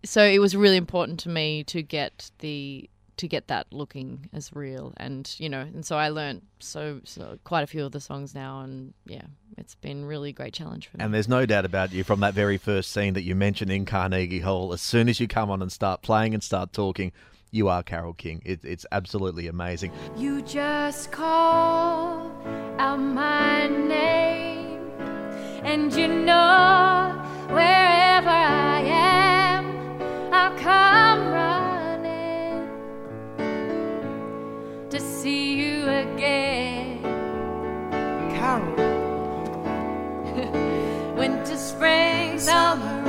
so 0.04 0.24
it 0.24 0.38
was 0.38 0.56
really 0.56 0.76
important 0.76 1.20
to 1.20 1.28
me 1.28 1.64
to 1.64 1.82
get 1.82 2.30
the 2.38 2.88
to 3.18 3.28
get 3.28 3.48
that 3.48 3.66
looking 3.72 4.28
as 4.32 4.52
real, 4.52 4.92
and 4.96 5.32
you 5.38 5.48
know, 5.48 5.60
and 5.60 5.84
so 5.84 5.96
I 5.96 6.08
learned 6.08 6.42
so 6.58 7.00
so 7.04 7.38
quite 7.44 7.62
a 7.62 7.66
few 7.66 7.84
of 7.84 7.92
the 7.92 8.00
songs 8.00 8.34
now, 8.34 8.60
and 8.60 8.94
yeah, 9.06 9.22
it's 9.58 9.74
been 9.76 10.04
really 10.04 10.30
a 10.30 10.32
great 10.32 10.54
challenge 10.54 10.88
for 10.88 10.96
me. 10.96 11.04
And 11.04 11.12
there's 11.14 11.28
no 11.28 11.46
doubt 11.46 11.64
about 11.64 11.92
you 11.92 12.04
from 12.04 12.20
that 12.20 12.34
very 12.34 12.56
first 12.56 12.90
scene 12.90 13.14
that 13.14 13.22
you 13.22 13.34
mentioned 13.34 13.70
in 13.70 13.84
Carnegie 13.84 14.40
Hall. 14.40 14.72
As 14.72 14.80
soon 14.80 15.08
as 15.08 15.20
you 15.20 15.28
come 15.28 15.50
on 15.50 15.62
and 15.62 15.70
start 15.70 16.02
playing 16.02 16.34
and 16.34 16.42
start 16.42 16.72
talking, 16.72 17.12
you 17.52 17.68
are 17.68 17.82
Carole 17.82 18.14
King. 18.14 18.42
It, 18.44 18.64
it's 18.64 18.86
absolutely 18.90 19.46
amazing. 19.46 19.92
You 20.16 20.42
just 20.42 21.12
call 21.12 22.32
out 22.78 22.96
my 22.96 23.68
name, 23.68 24.51
and 25.64 25.92
you 25.94 26.08
know 26.08 27.14
wherever 27.48 28.28
I 28.28 28.80
am, 28.84 29.64
I'll 30.32 30.56
come 30.58 31.32
running 31.32 32.68
to 34.90 35.00
see 35.00 35.54
you 35.54 35.84
again. 35.88 37.00
Carol. 38.34 38.74
Winter, 41.16 41.56
spring, 41.56 42.38
summer, 42.38 43.01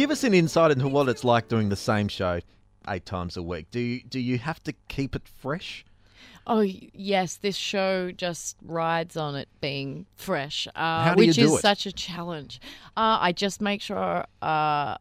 Give 0.00 0.10
us 0.10 0.24
an 0.24 0.32
insight 0.32 0.70
into 0.70 0.88
what 0.88 1.10
it's 1.10 1.24
like 1.24 1.48
doing 1.48 1.68
the 1.68 1.76
same 1.76 2.08
show 2.08 2.40
eight 2.88 3.04
times 3.04 3.36
a 3.36 3.42
week. 3.42 3.70
Do 3.70 3.78
you, 3.78 4.02
do 4.02 4.18
you 4.18 4.38
have 4.38 4.62
to 4.62 4.72
keep 4.88 5.14
it 5.14 5.28
fresh? 5.28 5.84
Oh 6.46 6.60
yes, 6.62 7.36
this 7.36 7.54
show 7.54 8.10
just 8.10 8.56
rides 8.64 9.18
on 9.18 9.34
it 9.36 9.50
being 9.60 10.06
fresh, 10.16 10.66
uh, 10.68 11.04
How 11.04 11.14
do 11.14 11.22
you 11.22 11.28
which 11.28 11.36
is 11.36 11.52
it? 11.52 11.60
such 11.60 11.84
a 11.84 11.92
challenge. 11.92 12.62
Uh, 12.96 13.18
I 13.20 13.32
just 13.32 13.60
make 13.60 13.82
sure 13.82 14.24
uh, 14.40 14.96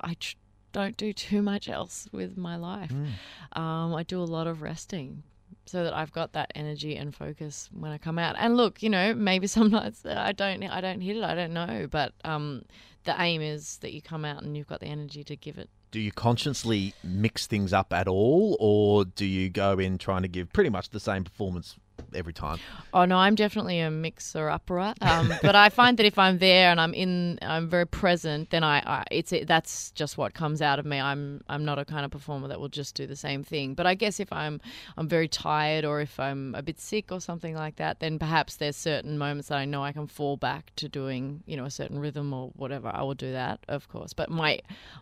I 0.00 0.16
tr- 0.18 0.36
don't 0.72 0.96
do 0.96 1.12
too 1.12 1.42
much 1.42 1.68
else 1.68 2.08
with 2.10 2.38
my 2.38 2.56
life. 2.56 2.92
Hmm. 2.92 3.60
Um, 3.60 3.94
I 3.94 4.04
do 4.04 4.22
a 4.22 4.24
lot 4.24 4.46
of 4.46 4.62
resting 4.62 5.22
so 5.66 5.84
that 5.84 5.94
I've 5.94 6.12
got 6.12 6.32
that 6.32 6.50
energy 6.54 6.96
and 6.96 7.14
focus 7.14 7.68
when 7.72 7.92
I 7.92 7.98
come 7.98 8.18
out. 8.18 8.36
And 8.38 8.56
look, 8.56 8.82
you 8.82 8.90
know, 8.90 9.14
maybe 9.14 9.46
some 9.58 9.70
nights 9.70 10.04
I 10.04 10.32
don't, 10.32 10.62
I 10.64 10.80
don't 10.80 11.00
hit 11.00 11.16
it. 11.16 11.24
I 11.24 11.34
don't 11.34 11.52
know, 11.52 11.86
but 11.90 12.12
um, 12.24 12.62
the 13.04 13.14
aim 13.20 13.40
is 13.40 13.78
that 13.78 13.92
you 13.92 14.02
come 14.02 14.24
out 14.24 14.42
and 14.42 14.56
you've 14.56 14.66
got 14.66 14.80
the 14.80 14.86
energy 14.86 15.24
to 15.24 15.36
give 15.36 15.58
it 15.58 15.70
Do 15.90 16.00
you 16.00 16.12
consciously 16.12 16.94
mix 17.02 17.46
things 17.46 17.72
up 17.72 17.92
at 17.92 18.08
all, 18.08 18.56
or 18.60 19.04
do 19.04 19.24
you 19.24 19.48
go 19.48 19.78
in 19.78 19.98
trying 19.98 20.22
to 20.22 20.28
give 20.28 20.52
pretty 20.52 20.70
much 20.70 20.90
the 20.90 21.00
same 21.00 21.24
performance 21.24 21.76
every 22.14 22.32
time? 22.32 22.58
Oh 22.92 23.04
no, 23.04 23.16
I'm 23.16 23.34
definitely 23.34 23.80
a 23.80 23.90
mixer 23.90 24.48
upper. 24.48 24.78
Um, 25.00 25.32
but 25.42 25.54
I 25.54 25.68
find 25.68 25.96
that 25.98 26.06
if 26.06 26.18
I'm 26.18 26.38
there 26.38 26.70
and 26.70 26.80
I'm 26.80 26.94
in, 26.94 27.38
I'm 27.42 27.68
very 27.68 27.86
present, 27.86 28.50
then 28.50 28.64
I, 28.64 28.78
I 28.80 29.04
it's 29.10 29.32
it, 29.32 29.46
that's 29.46 29.90
just 29.92 30.18
what 30.18 30.34
comes 30.34 30.60
out 30.62 30.78
of 30.78 30.86
me. 30.86 31.00
I'm 31.00 31.42
I'm 31.48 31.64
not 31.64 31.78
a 31.78 31.84
kind 31.84 32.04
of 32.04 32.10
performer 32.10 32.48
that 32.48 32.60
will 32.60 32.68
just 32.68 32.94
do 32.94 33.06
the 33.06 33.16
same 33.16 33.44
thing. 33.44 33.74
But 33.74 33.86
I 33.86 33.94
guess 33.94 34.20
if 34.20 34.32
I'm 34.32 34.60
I'm 34.96 35.08
very 35.08 35.28
tired 35.28 35.84
or 35.84 36.00
if 36.00 36.18
I'm 36.20 36.54
a 36.54 36.62
bit 36.62 36.80
sick 36.80 37.12
or 37.12 37.20
something 37.20 37.54
like 37.54 37.76
that, 37.76 38.00
then 38.00 38.18
perhaps 38.18 38.56
there's 38.56 38.76
certain 38.76 39.18
moments 39.18 39.48
that 39.48 39.58
I 39.58 39.64
know 39.64 39.82
I 39.84 39.92
can 39.92 40.06
fall 40.06 40.36
back 40.36 40.72
to 40.76 40.88
doing 40.88 41.42
you 41.46 41.56
know 41.56 41.64
a 41.64 41.70
certain 41.70 41.98
rhythm 41.98 42.32
or 42.32 42.50
whatever. 42.56 42.90
I 42.92 43.02
will 43.02 43.14
do 43.14 43.32
that, 43.32 43.60
of 43.68 43.88
course. 43.88 44.12
But 44.12 44.30
my 44.30 44.60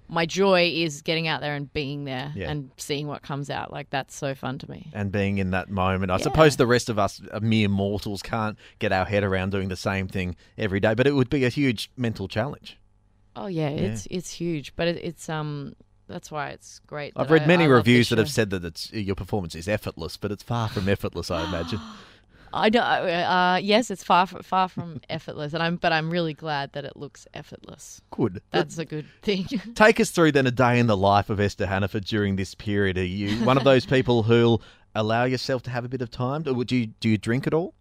my 0.09 0.27
joy 0.27 0.73
is 0.75 1.03
getting 1.03 1.27
out 1.29 1.41
there 1.41 1.55
and 1.55 1.73
being 1.73 2.05
there 2.05 2.33
Yeah. 2.35 2.51
and 2.51 2.71
seeing 2.77 3.07
what 3.07 3.23
comes 3.23 3.51
out. 3.51 3.73
Like 3.73 3.91
that's 3.91 4.15
so 4.15 4.35
fun 4.35 4.59
to 4.59 4.71
me. 4.71 4.91
and 4.93 5.13
being 5.13 5.39
in 5.39 5.51
that 5.51 5.69
moment. 5.71 6.11
I 6.11 6.17
Yeah. 6.17 6.23
suppose 6.23 6.57
the 6.57 6.67
rest 6.67 6.88
of 6.89 6.99
us 6.99 7.21
uh, 7.33 7.41
mere 7.41 7.69
mortals 7.69 8.23
can't 8.23 8.59
get 8.79 8.93
our 8.93 9.05
head 9.05 9.25
around 9.25 9.51
doing 9.51 9.69
the 9.69 9.77
same 9.77 10.09
thing 10.09 10.37
every 10.57 10.81
day, 10.81 10.95
but 10.95 11.07
it 11.07 11.15
would 11.15 11.31
be 11.31 11.45
a 11.45 11.49
huge 11.49 11.91
mental 11.97 12.29
challenge. 12.29 12.79
Oh 13.37 13.47
yeah, 13.47 13.69
it's 13.69 14.07
it's 14.11 14.31
huge, 14.31 14.75
but 14.77 14.89
it, 14.89 14.97
it's 15.03 15.29
um 15.29 15.75
that's 16.09 16.31
why 16.31 16.49
it's 16.51 16.81
great. 16.81 17.13
I've 17.17 17.31
read 17.31 17.43
I- 17.43 17.47
many 17.47 17.65
I 17.65 17.69
reviews 17.69 18.09
that 18.09 18.19
have 18.19 18.31
said 18.31 18.51
that 18.51 18.65
it's 18.65 18.93
your 18.93 19.15
performance 19.15 19.55
is 19.55 19.69
effortless, 19.69 20.17
but 20.17 20.33
it's 20.33 20.43
far 20.43 20.69
from 20.69 20.89
effortless, 20.89 21.31
I 21.31 21.45
imagine. 21.45 21.81
I 22.51 22.71
don't. 22.71 22.83
Uh, 22.83 23.59
yes, 23.63 23.91
it's 23.91 24.03
far 24.03 24.27
from, 24.27 24.43
far 24.43 24.69
from 24.69 25.03
effortless, 25.11 25.53
and 25.53 25.63
I'm 25.63 25.77
but 25.77 25.93
I'm 25.93 26.11
really 26.11 26.33
glad 26.33 26.73
that 26.73 26.87
it 26.87 26.97
looks 26.97 27.27
effortless. 27.35 28.01
Good. 28.11 28.41
That's 28.51 28.79
a 28.79 28.87
good 28.87 29.05
thing. 29.23 29.45
Take 29.75 30.01
us 30.01 30.11
through 30.11 30.33
then 30.33 30.47
a 30.47 30.51
day 30.51 30.79
in 30.79 30.87
the 30.87 30.97
life 30.97 31.29
of 31.29 31.41
Esther 31.41 31.67
Hannaford 31.67 32.07
during 32.07 32.37
this 32.37 32.55
period. 32.55 32.97
Are 32.97 33.05
you 33.05 33.45
one 33.45 33.59
of 33.59 33.65
those 33.65 33.85
people 33.85 34.23
who'll 34.23 34.63
allow 35.01 35.25
yourself 35.25 35.63
to 35.65 35.71
have 35.71 35.85
a 35.85 35.89
bit 35.89 36.03
of 36.03 36.11
time? 36.11 36.43
Or 36.47 36.53
would 36.55 36.71
you 36.73 36.87
do 37.01 37.09
you 37.09 37.19
drink 37.19 37.47
at 37.47 37.55
all? 37.55 37.75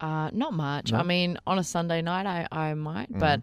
Uh, 0.00 0.30
not 0.32 0.52
much. 0.52 0.92
No? 0.92 0.98
I 0.98 1.02
mean, 1.02 1.38
on 1.46 1.58
a 1.58 1.64
Sunday 1.64 2.02
night, 2.02 2.26
I, 2.26 2.46
I 2.52 2.74
might, 2.74 3.12
Mm. 3.12 3.18
but 3.18 3.42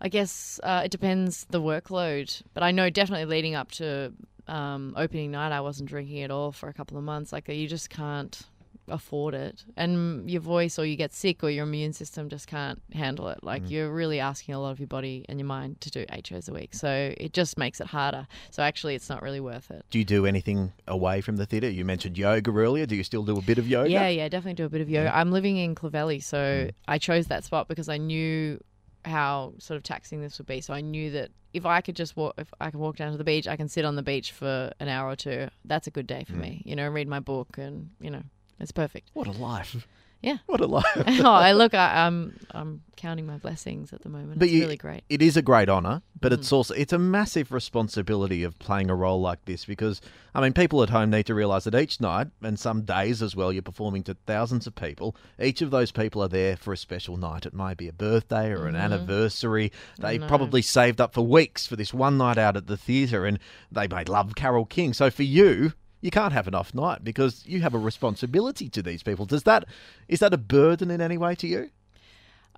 I 0.00 0.08
guess 0.08 0.60
uh, 0.62 0.82
it 0.84 0.90
depends 0.90 1.46
the 1.50 1.60
workload. 1.60 2.42
But 2.54 2.62
I 2.62 2.70
know 2.70 2.88
definitely 2.90 3.24
leading 3.24 3.54
up 3.54 3.70
to 3.72 4.12
um, 4.48 4.94
opening 4.96 5.30
night, 5.30 5.52
I 5.52 5.60
wasn't 5.60 5.88
drinking 5.88 6.22
at 6.22 6.30
all 6.30 6.52
for 6.52 6.68
a 6.68 6.72
couple 6.72 6.96
of 6.98 7.04
months. 7.04 7.32
Like 7.32 7.48
you 7.48 7.66
just 7.68 7.90
can't 7.90 8.40
afford 8.88 9.34
it, 9.34 9.64
and 9.76 10.30
your 10.30 10.40
voice, 10.40 10.78
or 10.78 10.84
you 10.84 10.96
get 10.96 11.12
sick, 11.12 11.42
or 11.42 11.50
your 11.50 11.64
immune 11.64 11.92
system 11.92 12.28
just 12.28 12.46
can't 12.46 12.80
handle 12.92 13.28
it. 13.28 13.42
Like 13.42 13.64
mm. 13.64 13.70
you're 13.70 13.90
really 13.90 14.20
asking 14.20 14.54
a 14.54 14.60
lot 14.60 14.70
of 14.70 14.80
your 14.80 14.88
body 14.88 15.24
and 15.28 15.38
your 15.38 15.46
mind 15.46 15.80
to 15.82 15.90
do 15.90 16.04
eight 16.10 16.26
shows 16.26 16.48
a 16.48 16.52
week, 16.52 16.74
so 16.74 17.14
it 17.16 17.32
just 17.32 17.58
makes 17.58 17.80
it 17.80 17.88
harder. 17.88 18.26
So 18.50 18.62
actually, 18.62 18.94
it's 18.94 19.08
not 19.08 19.22
really 19.22 19.40
worth 19.40 19.70
it. 19.70 19.84
Do 19.90 19.98
you 19.98 20.04
do 20.04 20.26
anything 20.26 20.72
away 20.86 21.20
from 21.20 21.36
the 21.36 21.46
theatre? 21.46 21.70
You 21.70 21.84
mentioned 21.84 22.18
yoga 22.18 22.50
earlier. 22.50 22.86
Do 22.86 22.96
you 22.96 23.04
still 23.04 23.24
do 23.24 23.36
a 23.36 23.42
bit 23.42 23.58
of 23.58 23.68
yoga? 23.68 23.90
Yeah, 23.90 24.08
yeah, 24.08 24.28
definitely 24.28 24.54
do 24.54 24.64
a 24.64 24.70
bit 24.70 24.80
of 24.80 24.90
yoga. 24.90 25.16
I'm 25.16 25.32
living 25.32 25.56
in 25.56 25.74
Clovelly, 25.74 26.22
so 26.22 26.38
mm. 26.38 26.70
I 26.88 26.98
chose 26.98 27.26
that 27.28 27.44
spot 27.44 27.68
because 27.68 27.88
I 27.88 27.98
knew 27.98 28.58
how 29.04 29.54
sort 29.58 29.76
of 29.76 29.82
taxing 29.82 30.20
this 30.20 30.38
would 30.38 30.46
be. 30.46 30.60
So 30.60 30.74
I 30.74 30.80
knew 30.80 31.10
that 31.12 31.30
if 31.52 31.66
I 31.66 31.80
could 31.80 31.96
just 31.96 32.16
walk, 32.16 32.34
if 32.38 32.52
I 32.60 32.70
can 32.70 32.80
walk 32.80 32.96
down 32.96 33.12
to 33.12 33.18
the 33.18 33.24
beach, 33.24 33.46
I 33.48 33.56
can 33.56 33.68
sit 33.68 33.84
on 33.84 33.96
the 33.96 34.02
beach 34.02 34.32
for 34.32 34.72
an 34.80 34.88
hour 34.88 35.10
or 35.10 35.16
two. 35.16 35.48
That's 35.64 35.86
a 35.86 35.90
good 35.90 36.06
day 36.06 36.24
for 36.24 36.34
mm. 36.34 36.40
me. 36.40 36.62
You 36.64 36.76
know, 36.76 36.88
read 36.88 37.08
my 37.08 37.20
book, 37.20 37.58
and 37.58 37.90
you 38.00 38.10
know, 38.10 38.22
it's 38.62 38.72
perfect. 38.72 39.10
What 39.12 39.26
a 39.26 39.32
life. 39.32 39.86
Yeah. 40.22 40.36
What 40.46 40.60
a 40.60 40.66
life. 40.68 40.86
oh, 40.96 41.32
I 41.32 41.50
look, 41.52 41.74
I, 41.74 42.06
I'm 42.06 42.38
I'm 42.52 42.82
counting 42.94 43.26
my 43.26 43.38
blessings 43.38 43.92
at 43.92 44.02
the 44.02 44.08
moment. 44.08 44.38
But 44.38 44.44
it's 44.46 44.54
you- 44.54 44.60
really 44.62 44.76
great. 44.76 45.02
it 45.08 45.20
is 45.20 45.36
a 45.36 45.42
great 45.42 45.68
honor, 45.68 46.00
but 46.20 46.30
Mm. 46.30 46.36
it's 46.36 46.52
also 46.52 46.74
it's 46.74 46.92
a 46.92 46.98
massive 46.98 47.50
responsibility 47.50 48.44
of 48.44 48.56
playing 48.60 48.88
a 48.88 48.94
role 48.94 49.20
like 49.20 49.44
this 49.46 49.64
because 49.64 50.00
I 50.32 50.40
mean 50.40 50.52
people 50.52 50.80
at 50.84 50.90
home 50.90 51.10
need 51.10 51.26
to 51.26 51.34
realize 51.34 51.64
that 51.64 51.74
each 51.74 52.00
night 52.00 52.28
and 52.40 52.56
some 52.56 52.82
days 52.82 53.20
as 53.20 53.34
well 53.34 53.52
you're 53.52 53.62
performing 53.62 54.04
to 54.04 54.14
thousands 54.26 54.68
of 54.68 54.76
people. 54.76 55.16
Each 55.40 55.60
of 55.60 55.72
those 55.72 55.90
people 55.90 56.22
are 56.22 56.28
there 56.28 56.56
for 56.56 56.72
a 56.72 56.76
special 56.76 57.16
night. 57.16 57.44
It 57.44 57.52
might 57.52 57.76
be 57.76 57.88
a 57.88 57.92
birthday 57.92 58.52
or 58.52 58.68
an 58.68 58.76
anniversary. 58.76 59.72
They 59.98 60.20
probably 60.20 60.62
saved 60.62 61.00
up 61.00 61.14
for 61.14 61.22
weeks 61.26 61.66
for 61.66 61.74
this 61.74 61.92
one 61.92 62.16
night 62.16 62.38
out 62.38 62.56
at 62.56 62.68
the 62.68 62.76
theatre 62.76 63.26
and 63.26 63.40
they 63.72 63.88
may 63.88 64.04
love 64.04 64.36
Carole 64.36 64.66
King. 64.66 64.92
So 64.92 65.10
for 65.10 65.24
you 65.24 65.72
you 66.02 66.10
can't 66.10 66.32
have 66.34 66.46
an 66.46 66.54
off 66.54 66.74
night 66.74 67.02
because 67.02 67.42
you 67.46 67.62
have 67.62 67.72
a 67.74 67.78
responsibility 67.78 68.68
to 68.68 68.82
these 68.82 69.02
people. 69.02 69.24
Does 69.24 69.44
that 69.44 69.64
is 70.08 70.20
that 70.20 70.34
a 70.34 70.38
burden 70.38 70.90
in 70.90 71.00
any 71.00 71.16
way 71.16 71.34
to 71.36 71.46
you? 71.46 71.70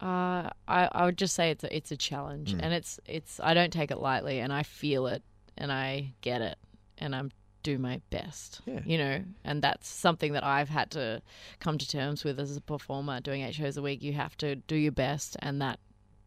Uh, 0.03 0.51
I, 0.67 0.89
I 0.91 1.05
would 1.05 1.17
just 1.17 1.35
say 1.37 1.51
it's 1.51 1.63
a, 1.63 1.75
it's 1.77 1.93
a 1.93 1.97
challenge, 1.97 2.53
Mm. 2.55 2.61
and 2.65 2.75
it's 2.75 2.99
it's 3.07 3.39
I 3.41 3.55
don't 3.55 3.73
take 3.73 3.93
it 3.93 3.99
lightly, 4.01 4.41
and 4.41 4.53
I 4.53 4.65
feel 4.65 5.07
it, 5.07 5.23
and 5.57 5.71
I 5.71 6.15
get 6.21 6.41
it, 6.43 6.59
and 6.99 7.15
I'm 7.15 7.31
do 7.63 7.79
my 7.79 8.01
best, 8.11 8.61
Yeah. 8.67 8.81
you 8.85 8.99
know, 8.99 9.25
and 9.43 9.63
that's 9.63 9.89
something 9.89 10.33
that 10.35 10.45
I've 10.45 10.69
had 10.69 10.91
to 10.91 11.23
come 11.61 11.79
to 11.79 11.89
terms 11.89 12.23
with 12.23 12.39
as 12.39 12.55
a 12.57 12.61
performer. 12.61 13.21
Doing 13.21 13.41
eight 13.43 13.55
shows 13.55 13.77
a 13.79 13.83
week, 13.83 14.03
you 14.03 14.13
have 14.15 14.37
to 14.39 14.57
do 14.57 14.77
your 14.77 14.93
best, 14.93 15.37
and 15.41 15.63
that 15.63 15.79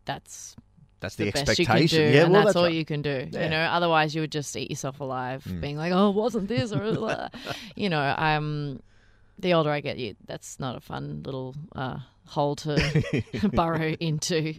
that's 0.06 0.56
That's 1.00 1.16
the, 1.16 1.25
the 1.25 1.32
best 1.32 1.60
you 1.60 1.66
can 1.66 1.75
expectation. 1.77 2.12
do, 2.12 2.16
yeah, 2.18 2.24
and 2.24 2.34
well, 2.34 2.44
that's, 2.46 2.56
all 2.56 2.63
right. 2.63 2.74
you 2.74 2.84
can 2.86 3.01
do. 3.01 3.27
Yeah. 3.32 3.44
You 3.44 3.50
know, 3.50 3.60
otherwise 3.62 4.16
you 4.16 4.22
would 4.22 4.32
just 4.32 4.56
eat 4.58 4.70
yourself 4.72 5.00
alive, 5.00 5.44
Mm. 5.44 5.62
being 5.62 5.77
like, 5.77 5.92
"Oh, 5.94 6.10
wasn't 6.10 6.48
this?" 6.48 6.72
or 6.74 7.30
you 7.75 7.89
know, 7.89 8.01
um, 8.18 8.82
the 9.39 9.54
older 9.54 9.70
I 9.70 9.80
get, 9.82 9.98
you 9.98 10.16
that's 10.25 10.60
not 10.60 10.75
a 10.75 10.80
fun 10.80 11.22
little 11.24 11.56
uh, 11.75 12.00
hole 12.25 12.56
to 12.58 13.24
burrow 13.54 13.96
into. 14.00 14.56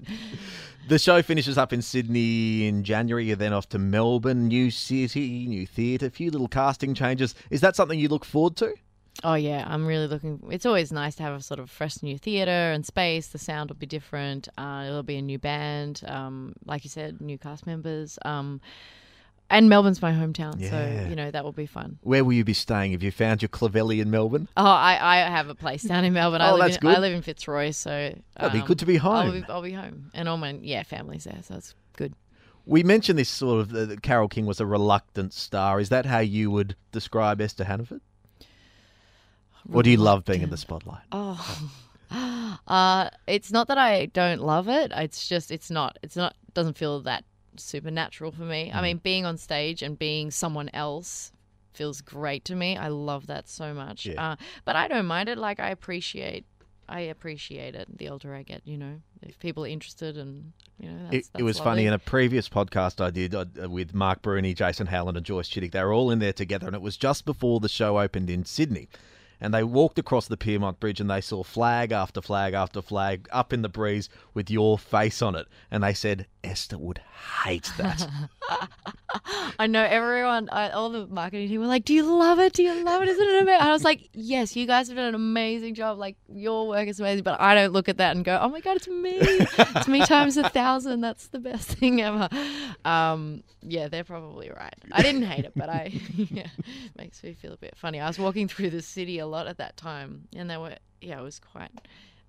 The 0.88 0.98
show 0.98 1.20
finishes 1.22 1.58
up 1.58 1.72
in 1.72 1.82
Sydney 1.82 2.66
in 2.66 2.82
January. 2.84 3.26
You're 3.26 3.36
then 3.36 3.52
off 3.52 3.68
to 3.70 3.78
Melbourne, 3.78 4.46
new 4.48 4.70
city, 4.70 5.46
new 5.46 5.66
theatre, 5.66 6.06
a 6.06 6.10
few 6.10 6.30
little 6.30 6.48
casting 6.48 6.94
changes. 6.94 7.34
Is 7.50 7.60
that 7.60 7.76
something 7.76 7.98
you 7.98 8.08
look 8.08 8.24
forward 8.24 8.56
to? 8.58 8.72
Oh 9.24 9.34
yeah, 9.34 9.64
I'm 9.66 9.84
really 9.86 10.06
looking. 10.06 10.40
It's 10.50 10.64
always 10.66 10.92
nice 10.92 11.16
to 11.16 11.22
have 11.24 11.34
a 11.34 11.42
sort 11.42 11.58
of 11.58 11.70
fresh 11.70 12.02
new 12.02 12.16
theatre 12.18 12.50
and 12.72 12.86
space. 12.86 13.28
The 13.28 13.38
sound 13.38 13.70
will 13.70 13.76
be 13.76 13.86
different. 13.86 14.48
Uh, 14.56 14.84
it'll 14.86 15.02
be 15.02 15.16
a 15.16 15.22
new 15.22 15.38
band, 15.38 16.02
um, 16.06 16.54
like 16.64 16.84
you 16.84 16.90
said, 16.90 17.20
new 17.20 17.36
cast 17.36 17.66
members. 17.66 18.18
Um, 18.24 18.60
and 19.50 19.68
Melbourne's 19.68 20.00
my 20.02 20.12
hometown, 20.12 20.60
Yeah. 20.60 20.70
so 20.70 21.08
you 21.08 21.16
know 21.16 21.30
that 21.30 21.42
will 21.42 21.52
be 21.52 21.66
fun. 21.66 21.98
Where 22.02 22.22
will 22.22 22.34
you 22.34 22.44
be 22.44 22.52
staying? 22.52 22.92
Have 22.92 23.02
you 23.02 23.10
found 23.10 23.40
your 23.42 23.48
Clovelly 23.48 24.00
in 24.00 24.10
Melbourne? 24.10 24.46
Oh, 24.56 24.64
I, 24.64 24.98
I 25.00 25.16
have 25.30 25.48
a 25.48 25.54
place 25.54 25.82
down 25.84 26.04
in 26.04 26.12
Melbourne. 26.12 26.42
I 26.42 26.50
Oh, 26.50 26.56
live 26.56 26.60
that's 26.66 26.76
in, 26.76 26.80
good. 26.82 26.96
I 26.96 27.00
live 27.00 27.14
in 27.14 27.22
Fitzroy, 27.22 27.70
so 27.72 28.14
That'd 28.36 28.52
be 28.52 28.60
um, 28.60 28.66
good 28.66 28.78
to 28.80 28.86
be 28.86 28.98
I'll 28.98 29.22
home. 29.22 29.40
be, 29.40 29.46
I'll 29.48 29.62
be 29.62 29.72
home, 29.72 30.10
and 30.14 30.28
all 30.28 30.36
my 30.36 30.58
yeah 30.60 30.82
family's 30.82 31.24
there, 31.24 31.40
so 31.42 31.54
it's 31.56 31.74
good. 31.96 32.12
We 32.66 32.82
mentioned 32.82 33.18
this 33.18 33.30
sort 33.30 33.62
of 33.62 33.74
uh, 33.74 33.86
that 33.86 34.02
Carole 34.02 34.28
King 34.28 34.44
was 34.44 34.60
a 34.60 34.66
reluctant 34.66 35.32
star. 35.32 35.80
Is 35.80 35.88
that 35.88 36.04
how 36.04 36.18
you 36.18 36.50
would 36.50 36.76
describe 36.92 37.40
Esther 37.40 37.64
Hannaford? 37.64 38.02
Or 39.72 39.82
do 39.82 39.90
you 39.90 39.96
love 39.96 40.24
being 40.24 40.42
in 40.42 40.50
the 40.50 40.56
spotlight? 40.56 41.02
Oh, 41.12 41.70
uh, 42.66 43.10
it's 43.26 43.52
not 43.52 43.68
that 43.68 43.78
I 43.78 44.06
don't 44.06 44.40
love 44.40 44.68
it. 44.68 44.92
It's 44.94 45.28
just 45.28 45.50
it's 45.50 45.70
not. 45.70 45.98
It's 46.02 46.16
not. 46.16 46.34
Doesn't 46.54 46.76
feel 46.76 47.00
that 47.02 47.24
supernatural 47.56 48.32
for 48.32 48.42
me. 48.42 48.70
Mm. 48.72 48.76
I 48.76 48.82
mean, 48.82 48.96
being 48.98 49.24
on 49.26 49.36
stage 49.36 49.82
and 49.82 49.98
being 49.98 50.30
someone 50.30 50.70
else 50.72 51.32
feels 51.74 52.00
great 52.00 52.44
to 52.46 52.54
me. 52.54 52.76
I 52.76 52.88
love 52.88 53.26
that 53.28 53.48
so 53.48 53.72
much. 53.74 54.06
Yeah. 54.06 54.32
Uh, 54.32 54.36
but 54.64 54.76
I 54.76 54.88
don't 54.88 55.06
mind 55.06 55.28
it. 55.28 55.38
Like 55.38 55.60
I 55.60 55.70
appreciate. 55.70 56.44
I 56.88 57.00
appreciate 57.00 57.74
it. 57.74 57.98
The 57.98 58.08
older 58.08 58.34
I 58.34 58.42
get, 58.42 58.62
you 58.64 58.78
know, 58.78 58.94
if 59.22 59.38
people 59.38 59.64
are 59.64 59.68
interested, 59.68 60.16
and 60.16 60.52
you 60.80 60.88
know, 60.88 60.98
that's, 61.10 61.28
It, 61.34 61.40
it 61.40 61.42
was 61.42 61.58
lovely. 61.58 61.70
funny 61.70 61.86
in 61.86 61.92
a 61.92 61.98
previous 61.98 62.48
podcast 62.48 63.04
I 63.04 63.10
did 63.10 63.34
uh, 63.34 63.44
with 63.68 63.92
Marc 63.94 64.22
Bruni, 64.22 64.54
Jason 64.54 64.86
Howland, 64.86 65.18
and 65.18 65.26
Joyce 65.26 65.50
Chittick. 65.50 65.72
They 65.72 65.82
were 65.84 65.92
all 65.92 66.10
in 66.10 66.18
there 66.18 66.32
together, 66.32 66.66
and 66.66 66.74
it 66.74 66.80
was 66.80 66.96
just 66.96 67.26
before 67.26 67.60
the 67.60 67.68
show 67.68 68.00
opened 68.00 68.30
in 68.30 68.46
Sydney. 68.46 68.88
And 69.40 69.54
they 69.54 69.62
walked 69.62 69.98
across 69.98 70.26
the 70.26 70.36
Pyrmont 70.36 70.80
Bridge 70.80 71.00
and 71.00 71.10
they 71.10 71.20
saw 71.20 71.42
flag 71.42 71.92
after 71.92 72.20
flag 72.20 72.54
after 72.54 72.82
flag 72.82 73.28
up 73.30 73.52
in 73.52 73.62
the 73.62 73.68
breeze 73.68 74.08
with 74.34 74.50
your 74.50 74.78
face 74.78 75.22
on 75.22 75.34
it. 75.36 75.46
And 75.70 75.82
they 75.82 75.94
said, 75.94 76.26
Esther 76.42 76.78
would 76.78 77.00
hate 77.44 77.70
that. 77.78 78.08
I 79.58 79.66
know 79.66 79.82
everyone, 79.82 80.48
I, 80.50 80.70
all 80.70 80.90
the 80.90 81.06
marketing 81.06 81.48
team 81.48 81.60
were 81.60 81.66
like, 81.66 81.84
"Do 81.84 81.94
you 81.94 82.04
love 82.04 82.38
it? 82.38 82.52
Do 82.52 82.62
you 82.62 82.84
love 82.84 83.02
it? 83.02 83.08
Isn't 83.08 83.28
it 83.28 83.42
amazing?" 83.42 83.60
I 83.60 83.72
was 83.72 83.82
like, 83.82 84.08
"Yes, 84.12 84.54
you 84.54 84.66
guys 84.66 84.88
have 84.88 84.96
done 84.96 85.06
an 85.06 85.14
amazing 85.14 85.74
job. 85.74 85.98
Like 85.98 86.16
your 86.32 86.68
work 86.68 86.86
is 86.86 87.00
amazing." 87.00 87.24
But 87.24 87.40
I 87.40 87.54
don't 87.54 87.72
look 87.72 87.88
at 87.88 87.96
that 87.96 88.14
and 88.14 88.24
go, 88.24 88.38
"Oh 88.40 88.48
my 88.48 88.60
god, 88.60 88.76
it's 88.76 88.86
me! 88.86 89.16
it's 89.18 89.88
me 89.88 90.04
times 90.04 90.36
a 90.36 90.48
thousand. 90.48 91.00
That's 91.00 91.28
the 91.28 91.40
best 91.40 91.68
thing 91.68 92.00
ever." 92.02 92.28
Um, 92.84 93.42
yeah, 93.62 93.88
they're 93.88 94.04
probably 94.04 94.50
right. 94.50 94.74
I 94.92 95.02
didn't 95.02 95.22
hate 95.22 95.44
it, 95.44 95.52
but 95.56 95.68
I 95.68 95.92
yeah, 96.16 96.48
makes 96.96 97.22
me 97.22 97.34
feel 97.34 97.52
a 97.52 97.56
bit 97.56 97.74
funny. 97.76 97.98
I 98.00 98.06
was 98.06 98.18
walking 98.18 98.46
through 98.46 98.70
the 98.70 98.82
city 98.82 99.18
lot 99.28 99.46
at 99.46 99.58
that 99.58 99.76
time, 99.76 100.28
and 100.34 100.48
they 100.50 100.56
were 100.56 100.74
yeah, 101.00 101.20
it 101.20 101.22
was 101.22 101.38
quite 101.38 101.70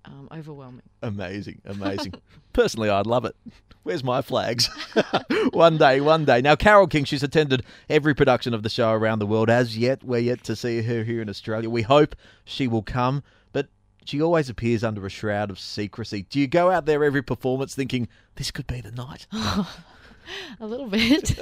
um, 0.04 0.28
overwhelming. 0.32 0.82
Amazing, 1.02 1.60
amazing. 1.64 2.14
Personally, 2.52 2.88
I'd 2.88 3.06
love 3.06 3.24
it. 3.24 3.36
Where's 3.82 4.04
my 4.04 4.20
flags? 4.20 4.68
one 5.52 5.78
day, 5.78 6.00
one 6.00 6.26
day. 6.26 6.42
Now, 6.42 6.54
Carole 6.54 6.86
King, 6.86 7.04
she's 7.04 7.22
attended 7.22 7.64
every 7.88 8.14
production 8.14 8.52
of 8.52 8.62
the 8.62 8.68
show 8.68 8.92
around 8.92 9.20
the 9.20 9.26
world. 9.26 9.48
As 9.48 9.78
yet, 9.78 10.04
we're 10.04 10.18
yet 10.18 10.44
to 10.44 10.56
see 10.56 10.82
her 10.82 11.02
here 11.02 11.22
in 11.22 11.30
Australia. 11.30 11.70
We 11.70 11.82
hope 11.82 12.14
she 12.44 12.68
will 12.68 12.82
come, 12.82 13.22
but 13.52 13.68
she 14.04 14.20
always 14.20 14.50
appears 14.50 14.84
under 14.84 15.04
a 15.06 15.10
shroud 15.10 15.50
of 15.50 15.58
secrecy. 15.58 16.26
Do 16.28 16.38
you 16.38 16.46
go 16.46 16.70
out 16.70 16.84
there 16.84 17.02
every 17.02 17.22
performance 17.22 17.74
thinking, 17.74 18.08
this 18.34 18.50
could 18.50 18.66
be 18.66 18.82
the 18.82 18.92
night? 18.92 19.26
a 20.60 20.66
little 20.66 20.88
bit. 20.88 21.38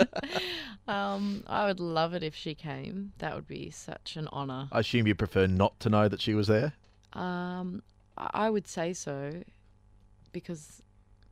um, 0.89 1.45
I 1.47 1.67
would 1.67 1.81
love 1.81 2.15
it 2.15 2.23
if 2.23 2.35
she 2.35 2.55
came. 2.55 3.13
That 3.19 3.35
would 3.35 3.47
be 3.47 3.71
such 3.71 4.17
an 4.17 4.29
honour. 4.29 4.69
I 4.73 4.81
assume 4.81 5.07
you 5.07 5.15
prefer 5.15 5.47
not 5.47 5.79
to 5.81 5.91
know 5.91 6.09
that 6.09 6.21
she 6.21 6.35
was 6.35 6.47
there? 6.47 6.73
Um, 7.13 7.83
I 8.17 8.51
would 8.51 8.67
say 8.67 8.93
so 8.93 9.43
because. 10.33 10.83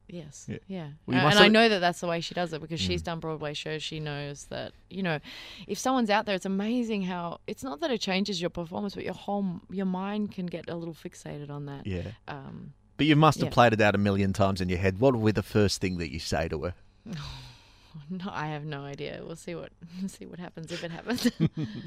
Yes. 0.08 0.46
Yeah. 0.48 0.58
Yeah. 0.68 0.88
Well, 1.06 1.26
Uh, 1.26 1.30
and 1.30 1.38
I 1.40 1.48
know 1.48 1.68
that 1.68 1.80
that's 1.80 1.98
the 1.98 2.06
way 2.06 2.20
she 2.20 2.32
does 2.32 2.52
it 2.52 2.60
because 2.60 2.80
Mm. 2.80 2.86
she's 2.86 3.02
done 3.02 3.18
Broadway 3.18 3.54
shows. 3.54 3.82
She 3.82 3.98
knows 3.98 4.44
that, 4.50 4.70
you 4.88 5.02
know, 5.02 5.18
if 5.66 5.78
someone's 5.78 6.10
out 6.10 6.26
there, 6.26 6.36
it's 6.36 6.46
amazing 6.46 7.02
how 7.02 7.40
it's 7.48 7.64
not 7.64 7.80
that 7.80 7.90
it 7.90 8.00
changes 8.00 8.40
your 8.40 8.50
performance, 8.50 8.94
but 8.94 9.02
your 9.02 9.14
whole, 9.14 9.60
your 9.68 9.84
mind 9.84 10.30
can 10.30 10.46
get 10.46 10.70
a 10.70 10.76
little 10.76 10.94
fixated 10.94 11.50
on 11.50 11.66
that. 11.66 11.88
Yeah. 11.88 12.12
Um, 12.28 12.74
But 12.96 13.06
you 13.06 13.16
must 13.16 13.40
have 13.40 13.48
Yeah. 13.48 13.54
played 13.54 13.72
it 13.72 13.80
out 13.80 13.96
a 13.96 13.98
million 13.98 14.32
times 14.32 14.60
in 14.60 14.68
your 14.68 14.78
head. 14.78 15.00
What 15.00 15.16
would 15.16 15.26
be 15.26 15.32
the 15.32 15.42
first 15.42 15.80
thing 15.80 15.98
that 15.98 16.12
you 16.12 16.20
say 16.20 16.46
to 16.50 16.62
her? 16.62 16.74
no, 18.10 18.30
I 18.30 18.48
have 18.48 18.64
no 18.64 18.82
idea. 18.82 19.22
We'll 19.24 19.36
see 19.36 19.54
what, 19.54 19.70
see 20.08 20.26
what 20.26 20.38
happens 20.38 20.72
if 20.72 20.84
it 20.84 20.90
happens. 20.90 21.30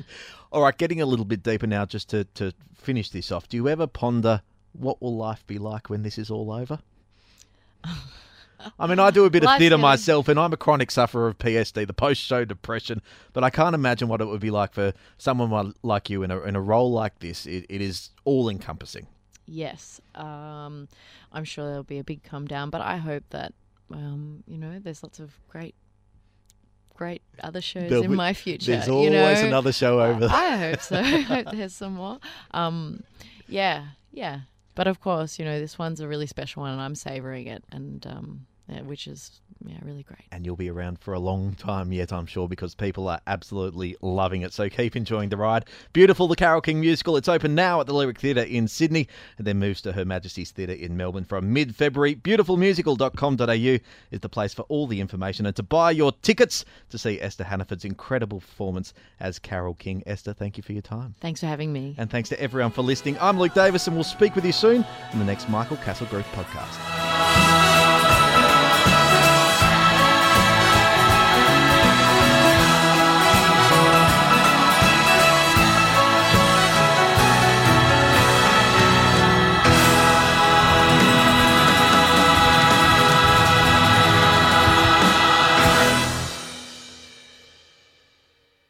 All 0.52 0.62
right, 0.62 0.78
getting 0.78 1.02
a 1.02 1.06
little 1.06 1.26
bit 1.26 1.44
deeper 1.44 1.68
now, 1.68 1.86
just 1.86 2.10
to, 2.10 2.24
to 2.36 2.54
finish 2.76 3.10
this 3.10 3.32
off. 3.32 3.48
Do 3.48 3.58
you 3.58 3.68
ever 3.68 3.88
ponder 3.88 4.42
what 4.74 5.02
will 5.02 5.16
life 5.16 5.46
be 5.48 5.58
like 5.58 5.90
when 5.90 6.04
this 6.04 6.18
is 6.18 6.30
all 6.30 6.52
over? 6.52 6.80
I 8.78 8.88
mean, 8.88 9.00
I 9.00 9.10
do 9.10 9.26
a 9.26 9.30
bit 9.30 9.44
of 9.44 9.58
theatre 9.58 9.78
myself, 9.78 10.28
and 10.28 10.40
I'm 10.40 10.52
a 10.52 10.58
chronic 10.58 10.92
sufferer 10.92 11.28
of 11.28 11.38
PSD, 11.38 11.88
the 11.88 11.94
post-show 11.94 12.46
depression. 12.46 13.02
But 13.34 13.44
I 13.44 13.50
can't 13.50 13.74
imagine 13.74 14.10
what 14.10 14.22
it 14.22 14.26
would 14.26 14.42
be 14.42 14.52
like 14.52 14.74
for 14.74 14.94
someone 15.18 15.74
like 15.82 16.10
you 16.10 16.24
in 16.24 16.32
a 16.32 16.42
in 16.42 16.56
a 16.56 16.62
role 16.62 16.92
like 16.92 17.20
this. 17.20 17.46
It, 17.46 17.66
it 17.70 17.82
is 17.82 18.10
all-encompassing. 18.26 19.08
Yes, 19.46 20.00
um, 20.14 20.88
I'm 21.32 21.46
sure 21.46 21.66
there'll 21.66 21.84
be 21.84 22.00
a 22.00 22.04
big 22.04 22.22
come 22.22 22.46
down, 22.46 22.70
but 22.70 22.82
I 22.82 22.98
hope 22.98 23.24
that 23.32 23.54
um, 23.92 24.44
you 24.48 24.58
know 24.58 24.80
there's 24.80 25.04
lots 25.04 25.20
of 25.20 25.32
great, 25.48 25.76
great 26.96 27.22
other 27.42 27.62
shows 27.62 27.90
There'll 27.90 28.04
in 28.04 28.16
my 28.16 28.34
future. 28.34 28.72
There's 28.72 28.88
you 28.88 28.94
always 28.94 29.42
know? 29.42 29.48
another 29.48 29.72
show 29.72 30.02
over 30.02 30.28
there. 30.28 30.30
I 30.32 30.58
hope 30.70 30.82
so. 30.82 30.98
I 30.98 31.22
hope 31.22 31.48
there's 31.52 31.76
some 31.76 31.94
more. 31.94 32.20
Um, 32.52 33.04
yeah, 33.48 33.88
yeah. 34.12 34.42
But 34.76 34.88
of 34.88 35.02
course, 35.02 35.40
you 35.40 35.46
know 35.46 35.60
this 35.60 35.78
one's 35.78 36.00
a 36.00 36.08
really 36.08 36.28
special 36.28 36.62
one, 36.62 36.72
and 36.72 36.82
I'm 36.82 36.96
savoring 36.96 37.48
it, 37.48 37.64
and 37.72 38.06
um, 38.08 38.46
yeah, 38.70 38.82
which 38.82 39.08
is 39.08 39.42
yeah 39.66 39.78
really 39.82 40.04
great. 40.04 40.22
and 40.32 40.46
you'll 40.46 40.56
be 40.56 40.70
around 40.70 41.00
for 41.00 41.14
a 41.14 41.20
long 41.20 41.54
time 41.56 41.92
yet, 41.92 42.14
I'm 42.14 42.26
sure, 42.26 42.48
because 42.48 42.76
people 42.76 43.08
are 43.10 43.20
absolutely 43.28 43.96
loving 44.02 44.42
it. 44.44 44.54
So 44.54 44.70
keep 44.70 44.96
enjoying 44.96 45.30
the 45.30 45.38
ride. 45.38 45.66
Beautiful, 45.92 46.28
the 46.28 46.36
Carole 46.36 46.62
King 46.62 46.80
musical. 46.80 47.18
It's 47.18 47.28
open 47.28 47.56
now 47.56 47.82
at 47.82 47.88
the 47.88 47.94
Lyric 47.94 48.20
Theatre 48.20 48.42
in 48.44 48.68
Sydney 48.68 49.08
and 49.38 49.46
then 49.46 49.60
moves 49.60 49.82
to 49.82 49.92
Her 49.92 50.06
Majesty's 50.06 50.52
Theatre 50.52 50.74
in 50.74 50.96
Melbourne 50.96 51.26
from 51.26 51.52
mid 51.52 51.76
February. 51.76 52.16
Beautifulmusical.com.au 52.16 53.80
is 54.12 54.20
the 54.20 54.30
place 54.30 54.54
for 54.54 54.62
all 54.64 54.88
the 54.88 55.02
information 55.02 55.46
and 55.46 55.56
to 55.56 55.64
buy 55.64 55.92
your 55.92 56.12
tickets 56.22 56.64
to 56.90 56.98
see 56.98 57.20
Esther 57.20 57.44
Hannaford's 57.44 57.86
incredible 57.86 58.40
performance 58.40 58.94
as 59.20 59.40
Carole 59.40 59.74
King. 59.74 60.04
Esther, 60.06 60.34
thank 60.34 60.58
you 60.58 60.64
for 60.64 60.74
your 60.74 60.82
time. 60.82 61.16
Thanks 61.20 61.40
for 61.42 61.48
having 61.48 61.74
me. 61.74 61.96
And 61.98 62.10
thanks 62.10 62.30
to 62.30 62.42
everyone 62.42 62.72
for 62.72 62.82
listening. 62.82 63.18
I'm 63.20 63.40
Luke 63.40 63.54
Davis 63.54 63.88
and 63.88 63.96
we'll 63.96 64.04
speak 64.04 64.36
with 64.36 64.46
you 64.46 64.52
soon 64.54 64.86
in 65.12 65.20
the 65.20 65.26
next 65.26 65.50
Michael 65.50 65.78
Cassel 65.78 66.08
Group 66.08 66.26
podcast. 66.28 67.69